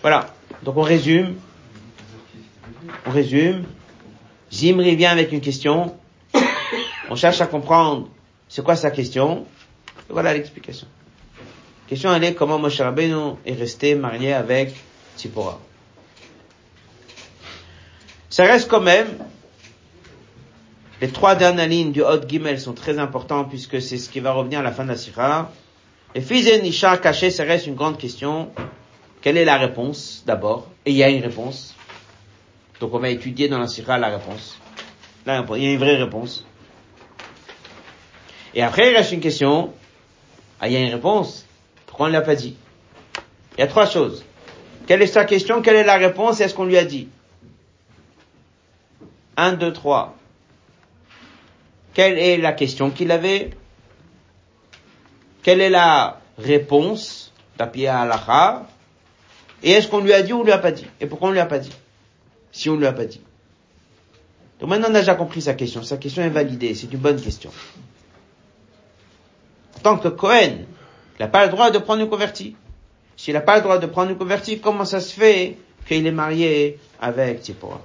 [0.00, 0.32] Voilà.
[0.62, 1.36] Donc on résume.
[3.06, 3.64] On résume.
[4.52, 5.96] Zimri vient avec une question.
[7.10, 8.08] On cherche à comprendre
[8.48, 9.46] c'est quoi sa question.
[10.08, 10.86] Et voilà l'explication.
[11.84, 14.74] La question elle est comment Moshe Rabbeinu est resté marié avec
[15.16, 15.60] Tzipora.
[18.28, 19.08] Ça reste quand même,
[21.00, 24.32] les trois dernières lignes du Hot Gimel sont très importantes puisque c'est ce qui va
[24.32, 25.50] revenir à la fin de la Sira.
[26.14, 28.50] Et Fizen Nisha caché, ça reste une grande question.
[29.22, 30.68] Quelle est la réponse d'abord?
[30.84, 31.74] Et il y a une réponse.
[32.80, 34.58] Donc on va étudier dans la Sira la réponse.
[35.26, 36.44] il y a une vraie réponse.
[38.54, 39.72] Et après il reste une question.
[40.60, 41.46] Ah, il y a une réponse.
[41.86, 42.56] Pourquoi on ne l'a pas dit?
[43.56, 44.22] Il y a trois choses.
[44.86, 45.62] Quelle est sa question?
[45.62, 46.40] Quelle est la réponse?
[46.40, 47.08] Est-ce qu'on lui a dit?
[49.38, 50.19] 1, 2, 3.
[51.94, 53.50] Quelle est la question qu'il avait?
[55.42, 58.66] Quelle est la réponse d'Apia Alaha
[59.62, 60.86] Et est-ce qu'on lui a dit ou on lui a pas dit?
[61.00, 61.72] Et pourquoi on lui a pas dit?
[62.52, 63.20] Si on lui a pas dit.
[64.60, 65.82] Donc maintenant on a déjà compris sa question.
[65.82, 66.74] Sa question est validée.
[66.74, 67.50] C'est une bonne question.
[69.82, 70.66] Tant que Cohen,
[71.18, 72.56] il n'a pas le droit de prendre une convertie.
[73.16, 76.12] S'il n'a pas le droit de prendre une convertie, comment ça se fait qu'il est
[76.12, 77.80] marié avec Tzipora?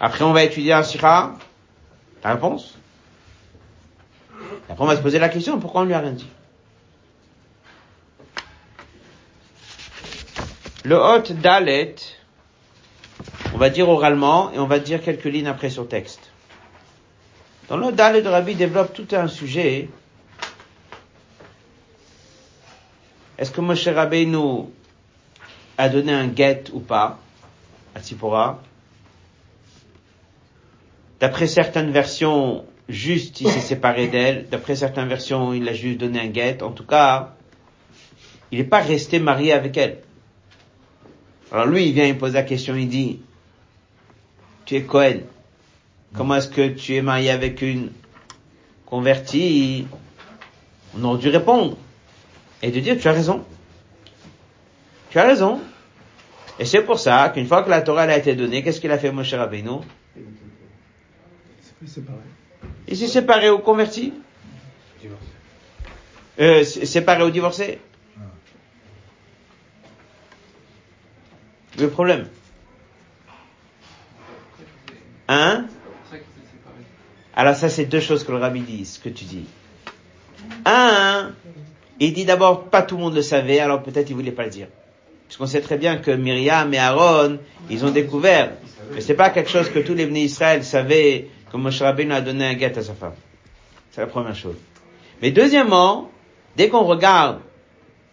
[0.00, 0.82] Après, on va étudier un.
[2.32, 2.76] Réponse?
[4.68, 6.28] Après, on va se poser la question, pourquoi on lui a rien dit?
[10.84, 11.96] Le hôte Dalet,
[13.54, 16.30] on va dire oralement, et on va dire quelques lignes après sur texte.
[17.68, 19.88] Dans le Dalet de Rabbi développe tout un sujet.
[23.38, 24.66] Est-ce que Moshe Rabbeinu
[25.76, 27.18] a donné un guet ou pas
[27.94, 28.60] à Tzipora
[31.20, 34.48] D'après certaines versions, juste il s'est séparé d'elle.
[34.50, 36.62] D'après certaines versions, il a juste donné un guet.
[36.62, 37.34] En tout cas,
[38.52, 39.98] il n'est pas resté marié avec elle.
[41.52, 43.20] Alors lui, il vient, il pose la question, il dit,
[44.64, 45.20] tu es Cohen.
[46.14, 47.90] Comment est-ce que tu es marié avec une
[48.84, 49.86] convertie?
[50.96, 51.76] On aurait dû répondre.
[52.62, 53.44] Et de dire, tu as raison.
[55.10, 55.60] Tu as raison.
[56.58, 58.98] Et c'est pour ça qu'une fois que la Torah a été donnée, qu'est-ce qu'il a
[58.98, 59.80] fait Moshe Rabbeinu?
[62.88, 64.12] Il s'est séparé ou converti
[66.38, 67.78] euh, Séparé ou divorcé
[68.18, 68.20] ah.
[71.78, 72.28] Le problème
[75.28, 75.66] Hein
[77.34, 79.44] Alors ça, c'est deux choses que le rabbi dit, ce que tu dis.
[80.64, 81.32] Un,
[81.98, 84.50] il dit d'abord, pas tout le monde le savait, alors peut-être il voulait pas le
[84.50, 84.68] dire.
[85.26, 88.52] Puisqu'on sait très bien que Myriam et Aaron, ils ont découvert.
[88.94, 92.20] Mais c'est pas quelque chose que tous les venus d'Israël savaient que Moshe Rabbeinu a
[92.20, 93.14] donné un guet à sa femme.
[93.90, 94.56] C'est la première chose.
[95.22, 96.10] Mais deuxièmement,
[96.56, 97.40] dès qu'on regarde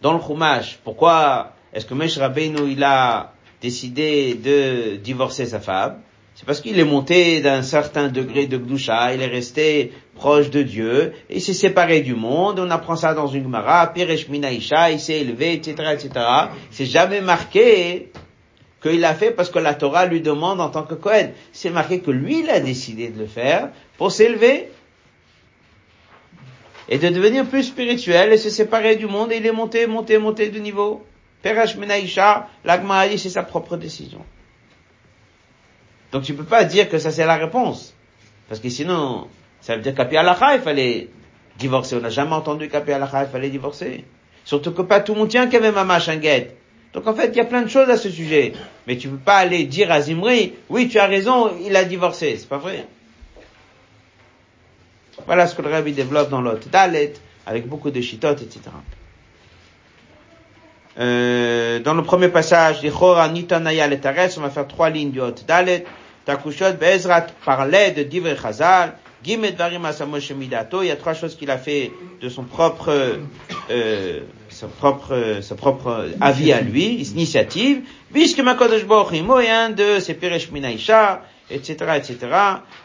[0.00, 6.00] dans le Chumash, pourquoi est-ce que Moshe Rabbeinu il a décidé de divorcer sa femme
[6.34, 10.62] C'est parce qu'il est monté d'un certain degré de Gdusha, il est resté proche de
[10.62, 14.90] Dieu, et il s'est séparé du monde, on apprend ça dans une Gemara, Piresh Minaïsha,
[14.90, 16.10] il s'est élevé, etc., etc.
[16.70, 18.10] C'est jamais marqué
[18.84, 21.30] qu'il a fait parce que la Torah lui demande en tant que Cohen.
[21.52, 24.68] C'est marqué que lui, il a décidé de le faire pour s'élever
[26.88, 30.18] et de devenir plus spirituel et se séparer du monde et il est monté, monté,
[30.18, 31.04] monté de niveau.
[31.42, 34.24] Perash Menaïcha, l'Agma c'est sa propre décision.
[36.12, 37.94] Donc tu peux pas dire que ça c'est la réponse.
[38.48, 39.28] Parce que sinon,
[39.62, 40.06] ça veut dire qu'à
[40.54, 41.08] il fallait
[41.58, 41.96] divorcer.
[41.96, 44.04] On n'a jamais entendu qu'à il fallait divorcer.
[44.44, 46.56] Surtout que pas tout le monde tient qu'il y guette.
[46.94, 48.52] Donc en fait, il y a plein de choses à ce sujet.
[48.86, 52.36] Mais tu peux pas aller dire à Zimri, oui, tu as raison, il a divorcé.
[52.38, 52.86] C'est pas vrai.
[55.26, 57.14] Voilà ce que le rabbi développe dans l'autre Dalet,
[57.46, 58.60] avec beaucoup de chitotes, etc.
[60.98, 63.88] Euh, dans le premier passage, Nitanaya
[64.36, 65.84] on va faire trois lignes du Hot Dalet.
[66.24, 68.94] Takushot Bezrat parlait de Divrei Chazal.
[69.26, 71.90] Il y a trois choses qu'il a fait
[72.20, 73.18] de son propre,
[73.70, 74.20] euh,
[74.54, 77.82] sa propre, sa propre avis à lui, initiative.
[78.12, 82.16] Puisque Makodesh Baruch moyen de ses Peresh Minaïcha, etc., etc.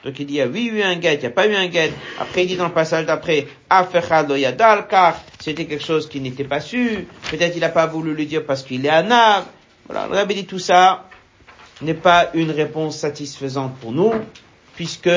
[0.04, 1.56] Donc il dit, il y a oui eu un guet, il n'y a pas eu
[1.56, 1.92] un guet.
[2.20, 6.60] Après, il dit dans le passage d'après, yadal, car c'était quelque chose qui n'était pas
[6.60, 7.08] su.
[7.30, 9.46] Peut-être il n'a pas voulu le dire parce qu'il est anav.
[9.88, 11.06] Voilà, le rabbi dit tout ça
[11.82, 14.12] n'est pas une réponse satisfaisante pour nous,
[14.76, 15.10] puisque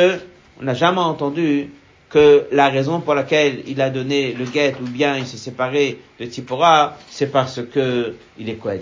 [0.60, 1.70] on n'a jamais entendu
[2.12, 5.98] que la raison pour laquelle il a donné le guet ou bien il s'est séparé
[6.20, 8.74] de Tipora, c'est parce que il est quoi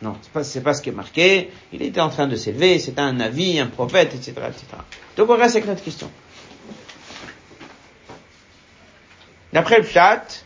[0.00, 1.50] Non, c'est pas, c'est pas ce qui est marqué.
[1.72, 4.66] Il était en train de s'élever, c'était un avis, un prophète, etc., etc.
[5.16, 6.08] Donc on reste avec notre question.
[9.52, 10.44] D'après le chat,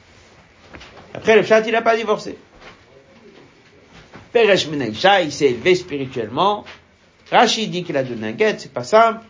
[1.13, 2.39] après le chat, il n'a pas divorcé.
[4.33, 6.65] Peresh Menaïcha, il s'est élevé spirituellement.
[7.31, 9.27] Rachid dit qu'il a donné un guet, c'est pas simple.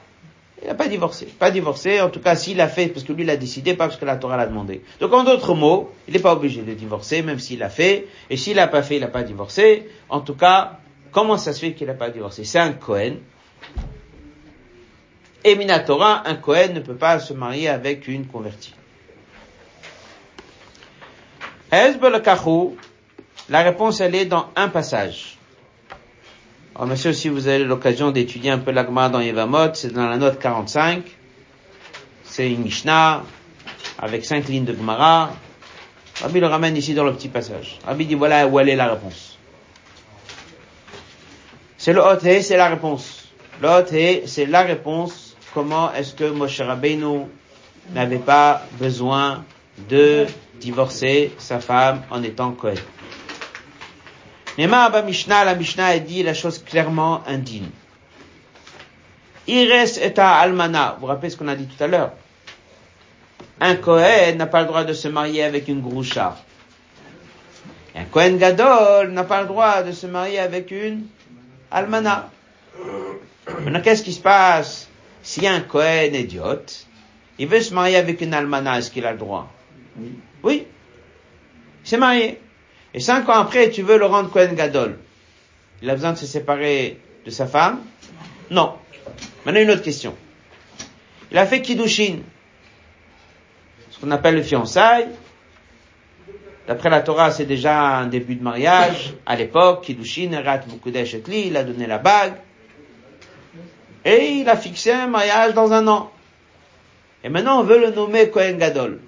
[0.62, 1.26] Il n'a pas divorcé.
[1.26, 3.86] Pas divorcé, en tout cas s'il a fait, parce que lui il a décidé, pas
[3.86, 4.82] parce que la Torah l'a demandé.
[5.00, 8.06] Donc en d'autres mots, il n'est pas obligé de divorcer, même s'il l'a fait.
[8.28, 9.88] Et s'il n'a pas fait, il n'a pas divorcé.
[10.08, 10.78] En tout cas,
[11.12, 12.44] comment ça se fait qu'il n'a pas divorcé?
[12.44, 13.16] C'est un Cohen.
[15.42, 18.74] Et Minatora, un Cohen ne peut pas se marier avec une convertie.
[21.72, 25.39] La réponse elle est dans un passage.
[26.80, 30.16] Alors, monsieur, si vous avez l'occasion d'étudier un peu l'agma dans Yevamot, c'est dans la
[30.16, 31.02] note 45.
[32.24, 33.22] C'est une Mishnah,
[33.98, 35.30] avec cinq lignes de Gemara.
[36.22, 37.78] Rabbi le ramène ici dans le petit passage.
[37.84, 39.36] Rabbi dit voilà où elle est la réponse.
[41.76, 43.28] C'est le hot c'est la réponse.
[43.60, 45.36] Le hot c'est la réponse.
[45.52, 47.26] Comment est-ce que Moshe Rabbeinu
[47.92, 49.44] n'avait pas besoin
[49.90, 50.24] de
[50.58, 52.78] divorcer sa femme en étant Kohen?
[54.58, 57.70] Nema Mishnah, la Mishnah a dit la chose clairement indigne.
[59.46, 60.94] Ires et almana.
[60.94, 62.12] Vous vous rappelez ce qu'on a dit tout à l'heure?
[63.60, 66.36] Un Kohen n'a pas le droit de se marier avec une groucha.
[67.94, 71.06] Un Kohen Gadol n'a pas le droit de se marier avec une
[71.70, 72.30] almana.
[73.46, 74.88] Maintenant, qu'est-ce qui se passe?
[75.22, 76.86] Si un Kohen idiote,
[77.38, 79.50] il veut se marier avec une almana, est-ce qu'il a le droit?
[79.98, 80.18] Oui.
[80.42, 80.66] Oui.
[81.84, 82.40] Il s'est marié.
[82.92, 84.98] Et cinq ans après, tu veux le rendre Kohen Gadol.
[85.82, 87.80] Il a besoin de se séparer de sa femme?
[88.50, 88.74] Non.
[89.44, 90.14] Maintenant, une autre question.
[91.30, 92.18] Il a fait Kiddushin.
[93.90, 95.08] Ce qu'on appelle le fiançailles.
[96.66, 99.14] D'après la Torah, c'est déjà un début de mariage.
[99.24, 102.34] À l'époque, Kiddushin, Erat Mukudesh Etli, il a donné la bague.
[104.04, 106.10] Et il a fixé un mariage dans un an.
[107.22, 109.00] Et maintenant, on veut le nommer Kohen Gadol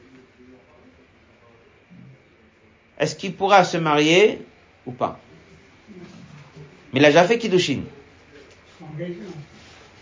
[2.99, 4.45] est-ce qu'il pourra se marier
[4.87, 5.19] ou pas?
[6.93, 7.83] Mais il a déjà fait Kiddushin.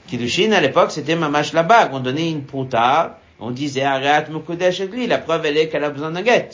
[0.07, 1.91] Kiddushin, à l'époque, c'était mamash la bague.
[1.93, 5.07] On donnait une prouta, on disait arrête Mukudesh lui.
[5.07, 6.51] La preuve, elle est qu'elle a besoin d'un guet.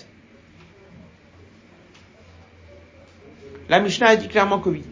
[3.69, 4.85] La Mishnah a dit clairement que oui.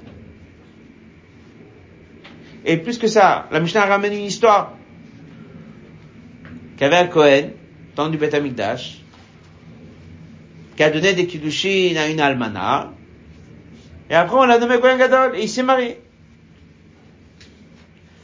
[2.65, 4.73] Et plus que ça, la Mishnah ramène une histoire
[6.77, 7.51] qu'avait un Cohen,
[7.95, 9.04] temps du Beth Amikdash,
[10.77, 12.93] qui a donné des kiddushin à une almana,
[14.11, 16.01] et après on l'a nommé Kohen Gadol, et il s'est marié.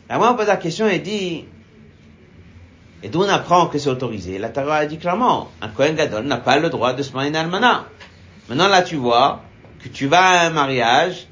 [0.08, 1.44] La on pose la question et dit,
[3.02, 4.38] et d'où on apprend que c'est autorisé?
[4.38, 7.30] La Torah a dit clairement, un Kohen Gadol n'a pas le droit de se marier
[7.30, 7.86] une almana.
[8.48, 9.42] Maintenant là tu vois
[9.82, 11.28] que tu vas à un mariage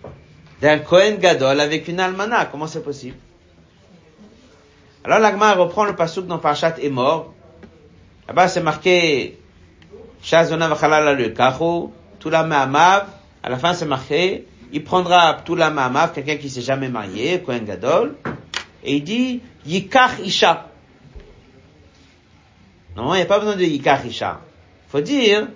[0.62, 3.16] d'un Kohen Gadol avec une almana, comment c'est possible?
[5.04, 7.34] Alors l'agma reprend le pasouk dans Parashat est mort.
[8.28, 9.37] Là-bas c'est marqué
[10.22, 11.92] Kacho,
[12.26, 13.06] la Ma'amav,
[13.42, 17.64] à la fin c'est marqué, il prendra la Ma'amav, quelqu'un qui s'est jamais marié, Kohen
[17.64, 18.16] Gadol,
[18.84, 20.66] et il dit, Yikach Isha.
[22.96, 24.40] Non, il n'y a pas besoin de Yikach Isha.
[24.88, 25.48] Faut dire,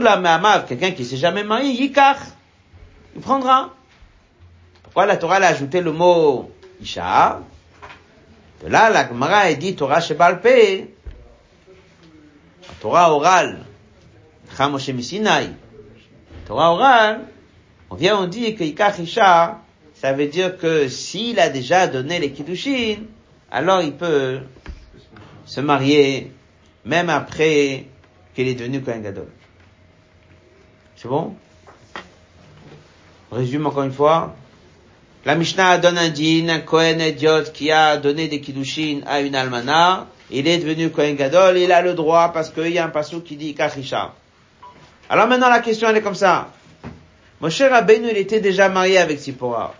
[0.00, 2.18] la Ma'amav, quelqu'un qui s'est jamais marié, Yikach.
[3.14, 3.70] Il prendra.
[4.82, 7.40] Pourquoi la Torah a ajouté le mot Isha?
[8.62, 10.44] De là, la Gemara dit Torah Shebalpe.
[12.62, 13.64] La Torah orale
[16.46, 17.20] Torah orale,
[17.90, 19.60] on vient, on dit que Ikachisha,
[19.94, 23.04] ça veut dire que s'il a déjà donné les Kiddushin,
[23.50, 24.40] alors il peut
[25.46, 26.32] se marier,
[26.84, 27.86] même après
[28.34, 29.28] qu'il est devenu Kohen Gadol.
[30.96, 31.34] C'est bon?
[33.30, 34.34] On résume encore une fois.
[35.24, 39.34] La Mishnah donne un din, un Kohen idiot qui a donné des Kiddushin à une
[39.34, 42.90] almana, il est devenu Kohen Gadol, il a le droit parce qu'il y a un
[42.90, 44.14] passou qui dit Ikachisha.
[45.08, 46.50] Alors maintenant la question elle est comme ça.
[47.40, 49.74] Moshe Rabbeinu il était déjà marié avec Sipora.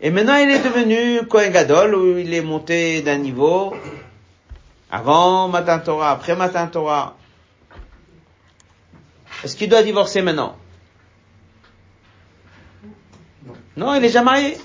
[0.00, 3.74] Et maintenant il est devenu Kohen Gadol où il est monté d'un niveau
[4.90, 7.16] avant Matan Torah, après Matan Torah.
[9.42, 10.56] Est-ce qu'il doit divorcer maintenant?
[13.44, 13.54] Non.
[13.76, 14.58] Non, il est déjà marié.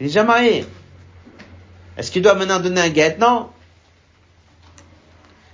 [0.00, 0.64] Il est déjà marié.
[1.96, 3.16] Est-ce qu'il doit maintenant donner un guet?
[3.20, 3.50] Non.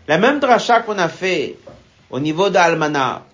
[0.07, 1.57] La même dracha qu'on a fait
[2.11, 3.25] au niveau d'Almana,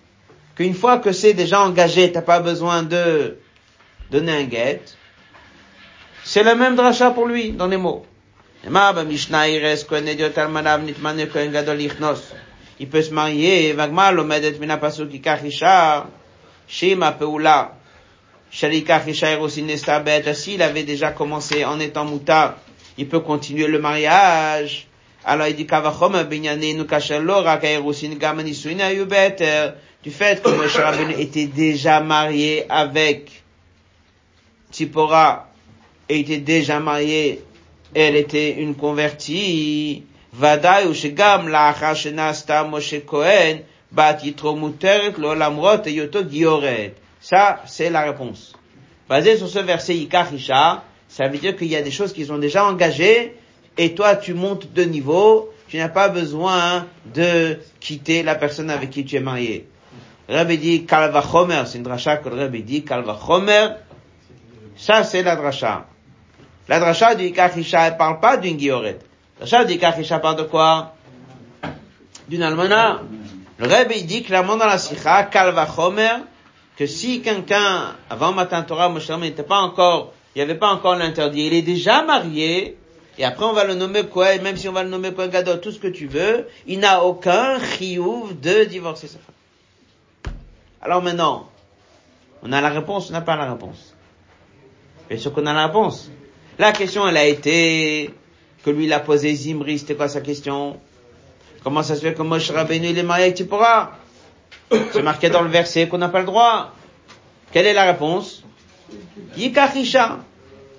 [0.55, 3.37] qu'une fois que c'est déjà engagé, t'as pas besoin de
[4.09, 4.47] donner un
[6.23, 8.05] c'est la même dracha pour lui, dans les mots.
[8.63, 8.71] Il
[12.89, 13.75] peut se marier,
[16.67, 17.73] Shema Peula,
[18.51, 19.01] Shalika
[20.33, 22.57] s'il avait déjà commencé en étant mouta,
[22.97, 24.87] il peut continuer le mariage.
[25.23, 31.45] Alors il dit Kavachom Binyanenu Kashalora Kairusin Gamanisuina Yubeter, du fait que Moshe Rabbeinu était
[31.45, 33.43] déjà marié avec
[34.71, 35.47] Tzipora,
[36.09, 37.43] et était déjà marié,
[37.93, 40.03] elle était une convertie.
[40.93, 43.59] Shegam la Achashenasta Moshe Cohen,
[43.91, 46.95] Bat Yitro Muteret Lo Lamrot et Yoto Gioret.
[47.19, 48.53] Ça, c'est la réponse.
[49.07, 52.37] Basé sur ce verset Yikachisha, ça veut dire qu'il y a des choses qui sont
[52.37, 53.35] déjà engagées,
[53.81, 58.91] et toi tu montes de niveau, tu n'as pas besoin de quitter la personne avec
[58.91, 59.67] qui tu es marié.
[60.29, 63.69] Le Rabbi dit Kalva Chomer, c'est une dracha que le Rabbi dit Kalva Chomer,
[64.77, 65.87] ça c'est la dracha.
[66.67, 68.99] La dracha du Yikachisha, elle parle pas d'une guilloret.
[69.39, 70.93] La dracha du Yikachisha parle de quoi?
[72.29, 73.01] D'une almana.
[73.57, 76.17] Le Rabbi dit clairement dans la Sikha, Kalva Chomer,
[76.77, 80.95] que si quelqu'un, avant Matin Torah, Moshe n'était pas encore, il n'y avait pas encore
[80.95, 82.77] l'interdit, il est déjà marié,
[83.21, 85.61] et après on va le nommer quoi, même si on va le nommer quoi Gadol,
[85.61, 90.33] tout ce que tu veux, il n'a aucun chiouf de divorcer sa femme.
[90.81, 91.47] Alors maintenant,
[92.41, 93.93] on a la réponse, on n'a pas la réponse.
[95.07, 96.09] Bien sûr qu'on a la réponse.
[96.57, 98.11] La question, elle a été,
[98.65, 100.79] que lui l'a posé Zimri, c'était quoi sa question?
[101.63, 103.99] Comment ça se fait que Moshe Rabbeinu, il est marié avec Tipora?
[104.71, 106.73] C'est marqué dans le verset qu'on n'a pas le droit.
[107.51, 108.43] Quelle est la réponse?
[109.37, 110.21] Yikachisha.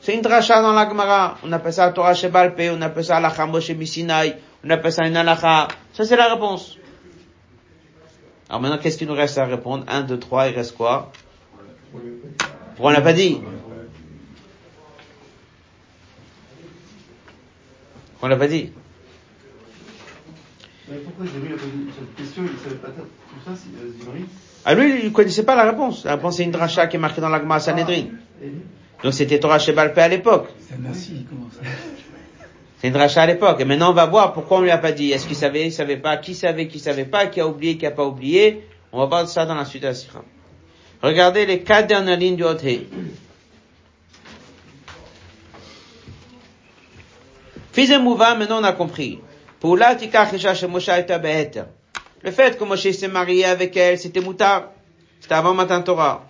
[0.02, 1.38] C'est une dracha dans la Gemara.
[1.44, 5.06] On appelle ça la Torah Shebalpe, on appelle ça la Moshe Misinaï, on appelle ça
[5.06, 5.68] une alacha.
[5.92, 6.76] Ça c'est la réponse.
[8.48, 9.84] Alors maintenant, qu'est-ce qu'il nous reste à répondre?
[9.86, 11.12] 1, 2, 3, il reste quoi?
[12.74, 13.40] Pourquoi on l'a pas dit?
[18.10, 18.72] Pourquoi on l'a pas dit?
[20.84, 22.42] Pourquoi a posé cette question?
[22.42, 23.06] Il savait pas tout
[23.46, 24.24] ça, Zimri
[24.64, 26.04] Ah lui, il connaissait pas la réponse.
[26.04, 28.06] La réponse c'est une dracha qui est marquée dans la Gemara Sanhedrin.
[28.42, 28.46] Ah,
[29.02, 30.48] Donc c'était Torah Shebalpe à l'époque.
[32.78, 33.60] C'est une dracha à l'époque.
[33.60, 35.12] Et maintenant on va voir pourquoi on lui a pas dit.
[35.12, 37.86] Est-ce qu'il savait, il savait pas, qui savait, qui savait pas, qui a oublié, qui
[37.86, 38.64] a pas oublié.
[38.92, 40.22] On va voir ça dans la suite de la Sikha.
[41.02, 42.86] Regardez les quatre dernières lignes du Hothé.
[47.72, 49.18] Fils de Mouva, maintenant on a compris.
[49.58, 50.00] Pour la Le
[52.30, 54.70] fait que Moshe s'est marié avec elle, c'était moutar.
[55.20, 56.24] C'était avant Matan Torah.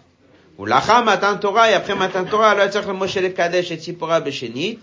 [0.59, 4.79] Ou lacha Matan Torah, et après Matan Torah, que Moshe le Kadesh et Tzipora Beshenit.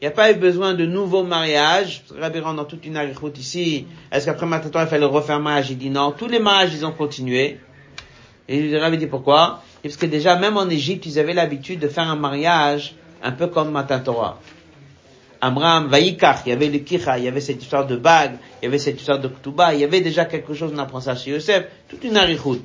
[0.00, 2.04] Il n'y a pas eu besoin de nouveau mariage.
[2.18, 3.00] Rabbi dans toute une
[3.38, 3.86] ici.
[4.12, 5.70] Est-ce qu'après Matan Torah, il fallait refaire mariage?
[5.70, 6.12] Il dit non.
[6.12, 7.58] Tous les mariages, ils ont continué.
[8.46, 9.62] Et le Rabbi dit pourquoi?
[9.82, 13.46] Parce que déjà, même en Égypte, ils avaient l'habitude de faire un mariage un peu
[13.46, 14.38] comme Matan Torah.
[15.40, 18.66] Amram, Vaïkach, il y avait le Kicha, il y avait cette histoire de bague, il
[18.66, 21.14] y avait cette histoire de Ktuba, il y avait déjà quelque chose, on apprend ça
[21.14, 22.64] chez Yosef, toute une arichoute.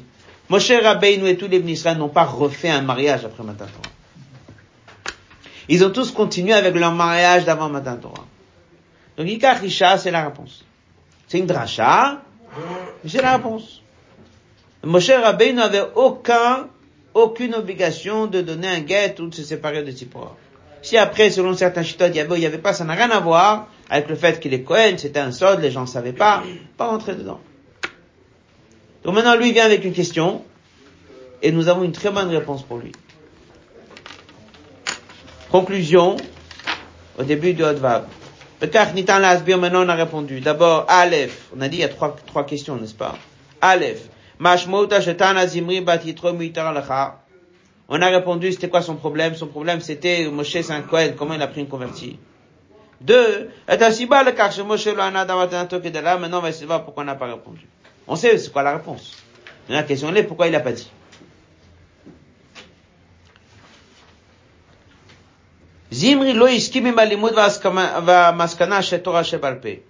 [0.50, 3.96] Moshe Rabbeinu et tous les Israël n'ont pas refait un mariage après Matan Torah.
[5.70, 8.26] Ils ont tous continué avec leur mariage d'avant Matan Torah.
[9.18, 10.66] Donc Yikach Isha, c'est la réponse.
[11.28, 12.22] C'est une dracha,
[13.08, 13.82] c'est la réponse.
[14.84, 16.68] Moshe Rabbeinu n'avait aucun,
[17.14, 20.36] aucune obligation de donner un guet ou de se séparer de Tzipora.
[20.82, 23.12] Si après, selon certains chitotes, il y avait, il y avait pas, ça n'a rien
[23.12, 26.14] à voir avec le fait qu'il est Cohen, c'était un sod, les gens ne savaient
[26.14, 26.44] pas,
[26.78, 27.40] pas rentrer dedans.
[29.04, 30.44] Donc maintenant, lui vient avec une question,
[31.42, 32.92] et nous avons une très bonne réponse pour lui.
[35.52, 36.18] Conclusion,
[37.18, 37.54] au début.
[37.54, 40.40] Peut-être Nitan Lasbir, maintenant on a répondu.
[40.40, 41.50] D'abord, Aleph.
[41.58, 43.18] On a dit il y a trois, trois questions, n'est-ce pas?
[43.60, 44.08] Aleph.
[44.40, 44.46] On
[48.02, 49.36] a répondu, c'était quoi son problème?
[49.36, 50.58] Son problème, c'était Moshe
[50.90, 52.18] Kohen, comment il a pris une convertie?
[53.02, 53.88] Deux, maintenant
[56.38, 57.68] on va essayer de voir pourquoi on n'a pas répondu.
[58.08, 59.18] On sait c'est quoi la réponse.
[59.68, 60.90] Mais la question est pourquoi il n'a pas dit?
[65.92, 69.84] Zimri lo iskimi malimud va maskana shetora shebalpe.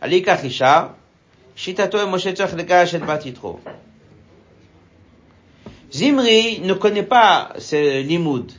[0.00, 0.94] Ali kachisha,
[1.56, 3.60] shitato et Moshe tzach legash et batitro.
[5.92, 8.52] Zimri ne connaît pas ce limoud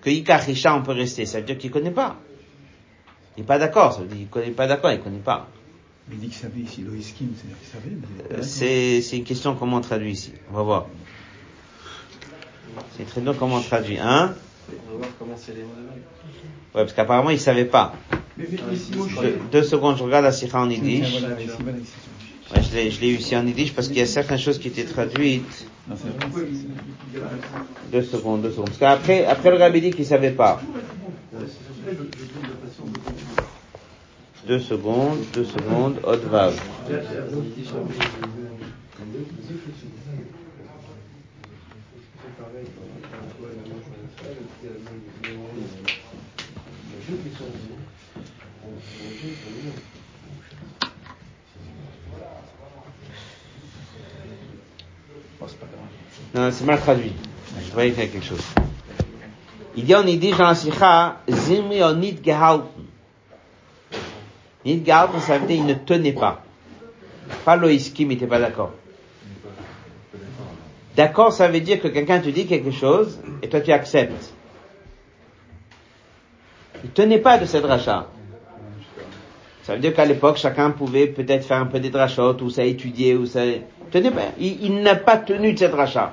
[0.00, 1.26] que Ikach on peut rester.
[1.26, 2.16] Ça veut dire qu'il connaît pas.
[3.36, 3.92] Il n'est pas d'accord.
[3.92, 4.92] Ça veut dire qu'il connaît pas d'accord.
[4.92, 5.48] Il connaît pas.
[6.08, 6.82] Mais il dit qu'il savait ici.
[6.82, 8.38] Loïskim, c'est qu'il savait.
[8.38, 10.32] Euh, c'est, c'est une question comment on traduit ici.
[10.52, 10.86] On va voir.
[12.96, 13.98] C'est très dur comment on traduit.
[13.98, 14.34] Hein
[14.88, 15.86] On va voir comment c'est les mots de.
[16.76, 17.94] Ouais, parce qu'apparemment, il savait pas.
[18.36, 19.14] Mais, mais, mais si Moshe,
[19.50, 21.22] Deux, secondes, je regarde la sikha en yiddish.
[22.54, 24.84] Ouais, je l'ai, eu ici en yiddish parce qu'il y a certaines choses qui étaient
[24.84, 25.66] traduites.
[27.90, 28.66] Deux secondes, deux secondes.
[28.66, 30.60] Parce qu'après, après le rabbi dit qu'il savait pas.
[31.32, 33.48] Ouais, c'est sur ça que je, je trouve la façon de comprendre.
[34.46, 36.54] Deux secondes, deux secondes, pas grave.
[56.34, 57.12] Non, c'est mal traduit.
[57.66, 58.44] Je voyais qu'il y a quelque chose.
[59.74, 62.14] Il dit en yiddish dans la sikha, Zimri on nit
[65.20, 66.42] ça veut dire il ne tenait pas.
[67.44, 68.72] Pas loïski, mais il n'était pas d'accord.
[70.96, 74.32] D'accord, ça veut dire que quelqu'un te dit quelque chose et toi tu acceptes.
[76.84, 78.06] Il tenait pas de cette rachat.
[79.66, 82.62] Ça veut dire qu'à l'époque, chacun pouvait peut-être faire un peu des drachot, ou ça
[82.62, 83.40] étudier, ou ça...
[83.90, 84.26] Tenez pas.
[84.38, 86.12] Il, n'a pas tenu de cette rachat.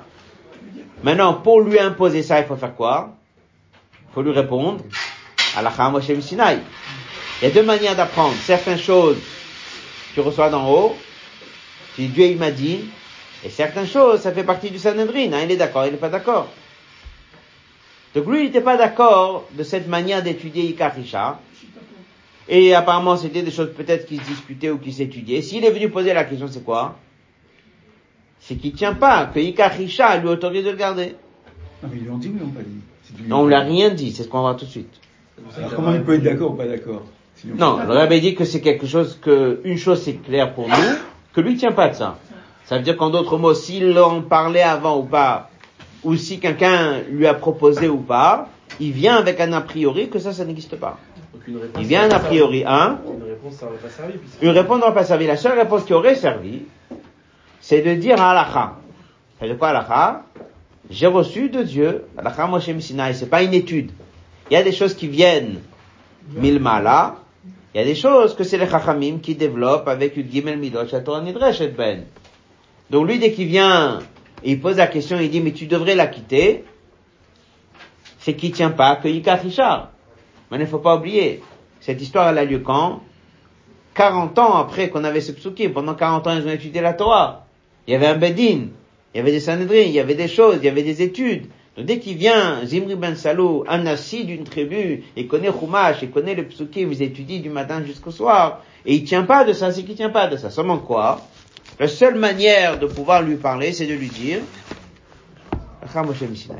[1.04, 3.10] Maintenant, pour lui imposer ça, il faut faire quoi?
[3.94, 4.82] Il faut lui répondre
[5.56, 5.70] à la
[6.20, 6.58] Sinai.
[7.44, 8.34] Il y a deux manières d'apprendre.
[8.36, 9.18] Certaines choses,
[10.14, 10.96] tu reçois d'en haut,
[11.94, 12.86] tu dis Dieu il m'a dit,
[13.44, 15.30] et certaines choses, ça fait partie du Sanhedrin.
[15.30, 16.48] Hein, il est d'accord, il n'est pas d'accord.
[18.14, 21.38] Donc lui, il n'était pas d'accord de cette manière d'étudier Ikarisha.
[22.48, 25.42] Et apparemment, c'était des choses peut-être qui se discutaient ou qui s'étudiaient.
[25.42, 26.96] S'il est venu poser la question, c'est quoi?
[28.40, 31.14] C'est qu'il tient pas, que Ikarisha lui autorise de le garder.
[31.82, 33.90] Non, mais ils lui ont dit ou ils l'ont pas dit Non, on l'a rien
[33.90, 34.98] dit, c'est ce qu'on va voir tout de suite.
[35.58, 37.02] Alors comment il peut être d'accord ou pas d'accord?
[37.44, 40.96] Non, le rabbi dit que c'est quelque chose que, une chose c'est clair pour nous,
[41.32, 42.16] que lui tient pas de ça.
[42.64, 45.50] Ça veut dire qu'en d'autres mots, s'il en parlait avant ou pas,
[46.02, 48.48] ou si quelqu'un lui a proposé ou pas,
[48.80, 50.98] il vient avec un a priori que ça, ça n'existe pas.
[51.78, 54.14] Il vient un a priori, hein, Une réponse, n'aurait pas servi.
[54.40, 55.26] une réponse n'aurait pas servi.
[55.26, 56.62] La seule réponse qui aurait servi,
[57.60, 58.76] c'est de dire à Alacha.
[59.38, 60.22] C'est de quoi Alacha?
[60.88, 63.90] J'ai reçu de Dieu, Alacha Moshe Sinai, c'est pas une étude.
[64.50, 65.60] Il y a des choses qui viennent
[66.34, 67.16] milmala,
[67.74, 70.84] il y a des choses que c'est les Chachamim qui développent avec une Gimel Midot,
[71.04, 72.04] Torah Nidresh et Ben.
[72.88, 73.98] Donc lui, dès qu'il vient,
[74.44, 76.64] il pose la question, il dit, mais tu devrais la quitter,
[78.20, 79.90] c'est qu'il tient pas que Yikach Richard.
[80.50, 81.42] Mais il ne faut pas oublier,
[81.80, 83.00] cette histoire elle a lieu quand?
[83.94, 87.46] 40 ans après qu'on avait ce psukim, pendant 40 ans ils ont étudié la Torah.
[87.88, 88.68] Il y avait un Bedin,
[89.12, 91.46] il y avait des Sanhedrin, il y avait des choses, il y avait des études.
[91.76, 96.10] Donc dès qu'il vient, Zimri ben Salou, un assis d'une tribu, il connaît Chumash, il
[96.10, 99.72] connaît le psukim, il étudie du matin jusqu'au soir, et il tient pas de ça,
[99.72, 100.50] c'est qu'il tient pas de ça.
[100.50, 101.20] Seulement quoi?
[101.80, 104.40] La seule manière de pouvoir lui parler, c'est de lui dire,
[106.02, 106.56] Mishinai.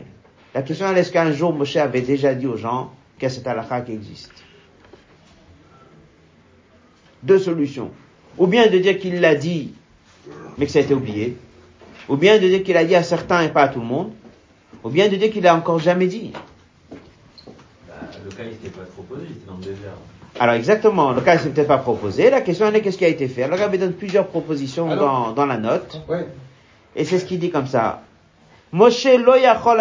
[0.55, 3.31] La question est, est-ce qu'un jour Moshe avait déjà dit aux gens qu'il y a
[3.31, 4.33] cette halakha qui existe?
[7.23, 7.91] Deux solutions.
[8.39, 9.73] Ou bien de dire qu'il l'a dit,
[10.59, 11.37] mais que ça a été oublié.
[12.09, 14.13] Ou bien de dire qu'il a dit à certains et pas à tout le monde.
[14.85, 16.33] Ou bien de dire qu'il a encore jamais dit.
[16.33, 19.95] Bah, le cas, il s'était pas trop posé, il était dans le désert.
[20.39, 22.29] Alors exactement, le cas ne s'est peut-être pas proposé.
[22.29, 23.45] La question elle est qu'est-ce qui a été fait?
[23.45, 26.01] Alors Rabbi donne plusieurs propositions dans, dans la note.
[26.09, 26.27] Ouais.
[26.97, 28.03] Et c'est ce qu'il dit comme ça.
[28.73, 29.81] Moshe lo yachol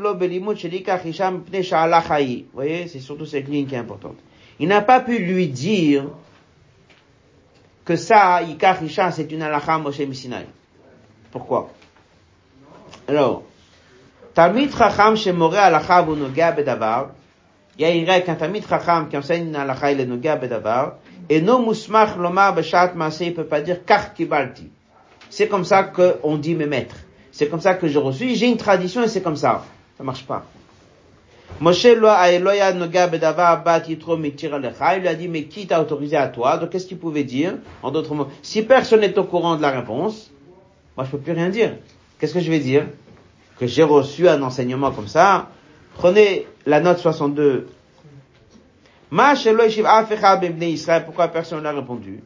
[0.00, 0.56] lo belimut.
[0.64, 4.16] Vous voyez, c'est surtout cette ligne qui est importante.
[4.58, 6.06] Il n'a pas pu lui dire
[7.84, 8.78] que ça, yikach
[9.12, 10.46] c'est une halacha Moshe Missinai.
[11.30, 11.70] Pourquoi?
[13.06, 13.44] Alors,
[14.34, 17.10] Talmid chacham shemore halacha v'noga bedavar.
[17.78, 20.36] Il y a une règle qu'un Talmid chacham qui enseigne une halacha il est noga
[20.36, 20.94] bedavar.
[21.28, 24.70] Et no musmach lomar b'shat maaseh, il peut pas dire kach kibalti.
[25.30, 26.96] C'est comme ça qu'on dit mes maîtres.
[27.32, 28.34] C'est comme ça que je reçus.
[28.34, 29.64] J'ai une tradition et c'est comme ça.
[29.96, 30.44] Ça marche pas.
[31.60, 36.58] Moshe noga lui a dit, mais qui t'a autorisé à toi?
[36.58, 37.54] Donc qu'est-ce qu'il pouvait dire?
[37.82, 40.30] En d'autres mots, si personne n'est au courant de la réponse,
[40.96, 41.76] moi je peux plus rien dire.
[42.18, 42.86] Qu'est-ce que je vais dire?
[43.58, 45.48] Que j'ai reçu un enseignement comme ça.
[45.94, 47.68] Prenez la note 62.
[49.10, 51.04] Ma shelo yeshiv af echad b'bnei Israël.
[51.04, 52.22] Pourquoi personne n'a répondu?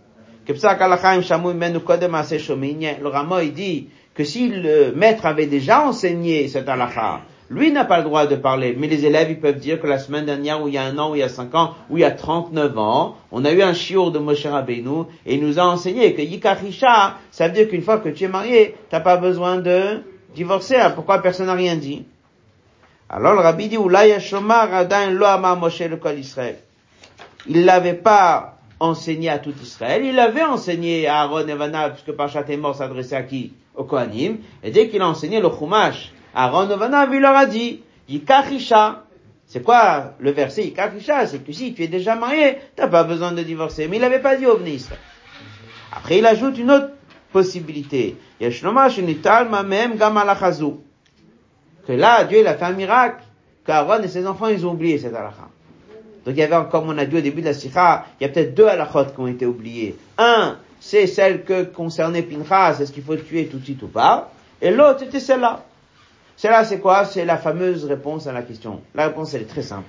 [2.38, 2.78] Shomin.
[3.02, 7.20] Le Rama, il dit que si le maître avait déjà enseigné cet halakha,
[7.50, 9.98] lui n'a pas le droit de parler, mais les élèves, ils peuvent dire que la
[9.98, 11.96] semaine dernière, ou il y a un an, ou il y a cinq ans, ou
[11.96, 15.40] il y a 39 ans, on a eu un shiur de Moshe Rabbeinu, et il
[15.44, 19.00] nous a enseigné que yikarisha, ça veut dire qu'une fois que tu es marié, t'as
[19.00, 20.02] pas besoin de
[20.34, 20.76] divorcer.
[20.76, 22.04] Alors pourquoi personne n'a rien dit?
[23.08, 23.78] Alors le rabbi dit.
[27.46, 32.12] Il l'avait pas enseigné à tout Israël, il l'avait enseigné à Aaron et Vanna, puisque
[32.12, 33.52] Parchat est mort s'adressait à qui?
[33.74, 34.38] Au Kohanim.
[34.62, 39.04] Et dès qu'il a enseigné le Chumash Aaron Novanav, il leur a dit, Yikachisha.
[39.46, 41.26] C'est quoi le verset Yikachisha?
[41.26, 43.88] C'est que si tu es déjà marié, t'as pas besoin de divorcer.
[43.88, 45.00] Mais il n'avait pas dit au Israël.
[45.92, 46.90] Après, il ajoute une autre
[47.32, 48.16] possibilité.
[48.40, 48.46] Que
[51.92, 53.22] là, Dieu, il a fait un miracle.
[53.66, 55.48] Qu'Aaron et ses enfants, ils ont oublié cette halakha.
[56.24, 58.26] Donc il y avait, comme on a dit au début de la sikha, il y
[58.26, 59.96] a peut-être deux halakhot qui ont été oubliés.
[60.16, 64.30] Un, c'est celle que concernait Pinchas, est-ce qu'il faut tuer tout de suite ou pas?
[64.60, 65.64] Et l'autre, c'était celle-là.
[66.36, 67.04] Celle-là, c'est quoi?
[67.04, 68.80] C'est la fameuse réponse à la question.
[68.94, 69.88] La réponse, elle est très simple.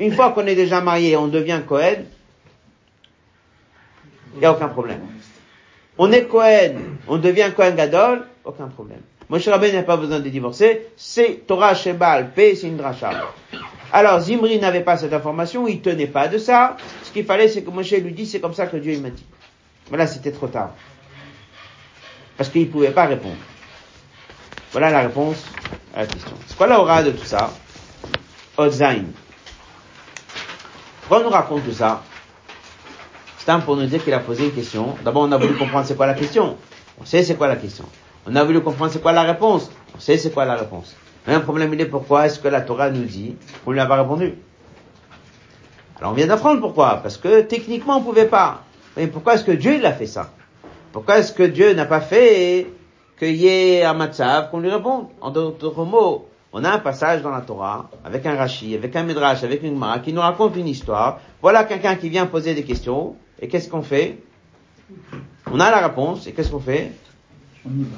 [0.00, 2.04] Une fois qu'on est déjà marié, on devient Cohen,
[4.34, 5.00] il n'y a aucun problème.
[5.98, 6.76] On est Cohen,
[7.08, 9.00] on devient Cohen Gadol, aucun problème.
[9.28, 13.10] Moshe Rabbeinu n'a pas besoin de divorcer, c'est Torah Shebal, P, c'est une dracha.
[13.92, 16.76] Alors Zimri n'avait pas cette information, il tenait pas de ça.
[17.02, 19.26] Ce qu'il fallait, c'est que Moshe lui dit, c'est comme ça que Dieu m'a dit.
[19.90, 20.74] Mais là, c'était trop tard.
[22.36, 23.36] Parce qu'il ne pouvait pas répondre.
[24.72, 25.44] Voilà la réponse
[25.94, 26.32] à la question.
[26.46, 27.50] C'est quoi l'aura de tout ça?
[28.56, 29.04] Odzain.
[31.00, 32.02] Pourquoi on nous raconte tout ça?
[33.64, 34.94] Pour nous dire qu'il a posé une question.
[35.02, 36.58] D'abord, on a voulu comprendre c'est quoi la question.
[37.00, 37.86] On sait c'est quoi la question.
[38.26, 39.70] On a voulu comprendre c'est quoi la réponse.
[39.96, 40.94] On sait c'est quoi la réponse.
[41.26, 43.86] Mais un problème, il est pourquoi est-ce que la Torah nous dit qu'on lui a
[43.86, 44.34] pas répondu?
[45.98, 47.00] Alors on vient d'apprendre pourquoi.
[47.02, 48.64] Parce que techniquement on pouvait pas.
[48.98, 50.30] Mais pourquoi est-ce que Dieu il a fait ça?
[50.92, 52.66] Pourquoi est-ce que Dieu n'a pas fait
[53.18, 55.06] qu'il y ait un matzav qu'on lui réponde?
[55.22, 59.04] En d'autres mots, on a un passage dans la Torah, avec un Rashi, avec un
[59.04, 61.20] Midrash, avec une Gemara, qui nous raconte une histoire.
[61.40, 64.18] Voilà quelqu'un qui vient poser des questions, et qu'est-ce qu'on fait?
[65.50, 66.92] On a la réponse, et qu'est-ce qu'on fait?
[67.66, 67.96] On y va.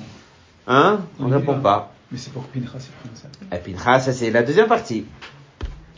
[0.66, 1.00] Hein?
[1.18, 1.60] On ne répond va.
[1.60, 1.92] pas.
[2.12, 2.88] Mais c'est pour Pinchas
[3.52, 5.06] et Pinchas, ça c'est la deuxième partie.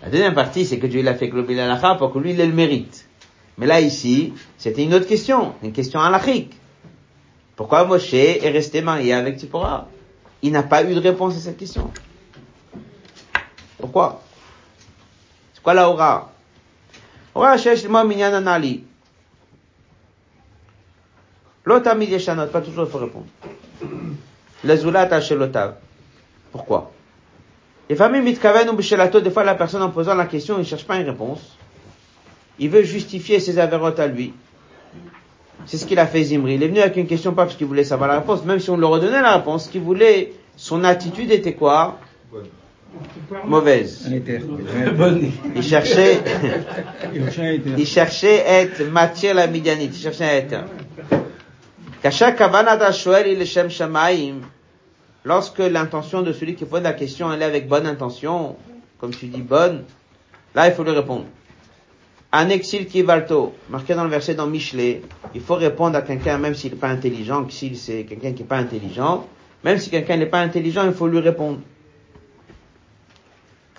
[0.03, 2.47] La deuxième partie, c'est que Dieu l'a fait glober l'alacha pour que lui, il ait
[2.47, 3.09] le mérite.
[3.57, 6.55] Mais là, ici, c'était une autre question, une question halachique.
[7.55, 9.89] Pourquoi Moshe est resté marié avec Tzipora?
[10.43, 11.91] Il n'a pas eu de réponse à cette question.
[13.79, 14.23] Pourquoi?
[15.55, 16.33] C'est quoi la aura
[17.35, 18.85] Aura shesh lema minyan anali.
[21.65, 23.27] L'otamid yeshanot, pas toujours il faut répondre.
[24.65, 25.75] Lezulat hashelotav.
[26.51, 26.93] Pourquoi?
[27.89, 30.65] Les familles mitkaven ou bishelato, des fois la personne en posant la question, il ne
[30.65, 31.57] cherche pas une réponse.
[32.59, 34.35] Il veut justifier ses avérotes à lui.
[35.67, 36.55] C'est ce qu'il a fait Zimri.
[36.55, 38.71] Il est venu avec une question pas parce qu'il voulait savoir la réponse, même si
[38.71, 41.99] on lui redonnait la réponse, ce qu'il voulait, son attitude était quoi?
[43.45, 44.11] Mauvaise.
[45.57, 46.21] Il cherchait,
[47.77, 49.97] il cherchait à être matière la midianite.
[49.97, 50.57] Il cherchait à être.
[52.03, 52.35] Kasha
[53.69, 54.41] shamaim.
[55.25, 58.57] Lorsque l'intention de celui qui pose la question, elle est avec bonne intention,
[58.99, 59.85] comme tu dis bonne,
[60.55, 61.27] là il faut lui répondre.
[62.33, 66.73] Anexil kivalto, marqué dans le verset dans Michelet, il faut répondre à quelqu'un même s'il
[66.73, 69.29] n'est pas intelligent, s'il c'est quelqu'un qui n'est pas intelligent,
[69.63, 71.61] même si quelqu'un n'est pas intelligent, il faut lui répondre.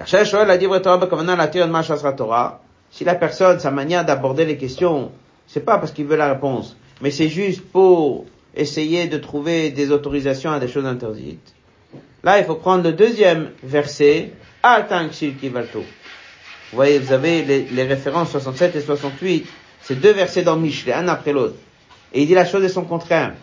[0.06, 0.48] Shoel.
[2.92, 5.12] Si la personne, sa manière d'aborder les questions,
[5.48, 8.26] c'est pas parce qu'il veut la réponse, mais c'est juste pour
[8.56, 11.54] essayer de trouver des autorisations à des choses interdites.
[12.24, 14.32] Là, il faut prendre le deuxième verset,
[14.62, 15.80] Atang Shil Kivalto.
[15.80, 19.46] Vous voyez, vous avez les, références 67 et 68,
[19.82, 21.56] c'est deux versets dans Michelet, un après l'autre.
[22.14, 23.34] Et il dit la chose et son contraire.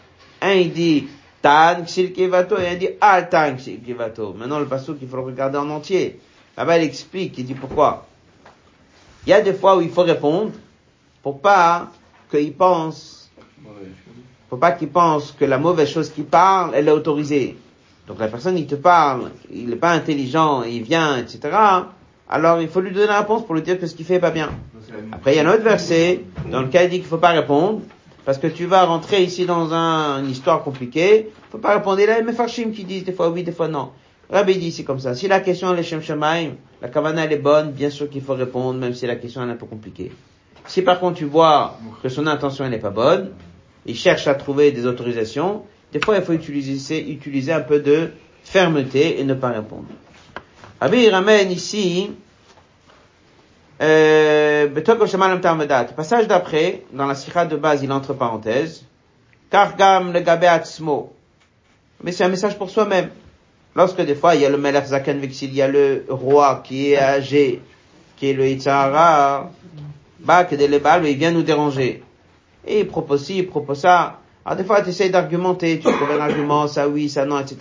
[0.40, 1.08] Un, il dit
[1.42, 4.32] Tan Shil Kivalto, et un dit Atang Shil Kivalto.
[4.32, 6.18] Maintenant, le passage qu'il faut regarder en entier.
[6.56, 8.06] Là-bas, il explique, il dit pourquoi.
[9.26, 10.52] Il y a des fois où il faut répondre,
[11.22, 11.90] pour pas
[12.30, 13.19] qu'il pense
[14.48, 17.56] faut pas qu'il pense que la mauvaise chose qu'il parle, elle est autorisée.
[18.06, 21.40] Donc la personne, il te parle, il n'est pas intelligent, il vient, etc.
[22.28, 24.20] Alors il faut lui donner la réponse pour lui dire que ce qu'il fait est
[24.20, 24.50] pas bien.
[25.12, 27.80] Après, il y a un autre verset dans lequel il dit qu'il faut pas répondre,
[28.24, 32.00] parce que tu vas rentrer ici dans un- une histoire compliquée, faut pas répondre.
[32.00, 33.90] Et là, mes farshim qui disent des fois oui, des fois non.
[34.30, 35.14] Rabbi dit c'est comme ça.
[35.14, 36.50] Si la question est Shem Shemaim,
[36.82, 39.50] la kavana elle est bonne, bien sûr qu'il faut répondre, même si la question est
[39.50, 40.12] un peu compliquée.
[40.66, 43.30] Si par contre tu vois que son intention elle n'est pas bonne,
[43.86, 45.62] il cherche à trouver des autorisations,
[45.92, 48.10] des fois il faut utiliser, utiliser un peu de
[48.44, 49.88] fermeté et ne pas répondre.
[50.80, 52.10] Rabbi ramène ici,
[53.82, 54.68] euh.
[55.96, 58.84] Passage d'après, dans la sikha de base, il entre parenthèses,
[59.50, 61.12] Kargam le atzmo.
[62.02, 63.10] Mais c'est un message pour soi-même.
[63.74, 66.92] Lorsque des fois il y a le Melech Zaken il y a le roi qui
[66.92, 67.60] est âgé,
[68.16, 68.44] qui est le
[70.66, 72.02] lebal, il vient nous déranger.
[72.66, 74.20] Et il propose ci, il propose ça.
[74.44, 77.56] Alors des fois tu essayes d'argumenter, tu trouves un argument, ça oui, ça non, etc.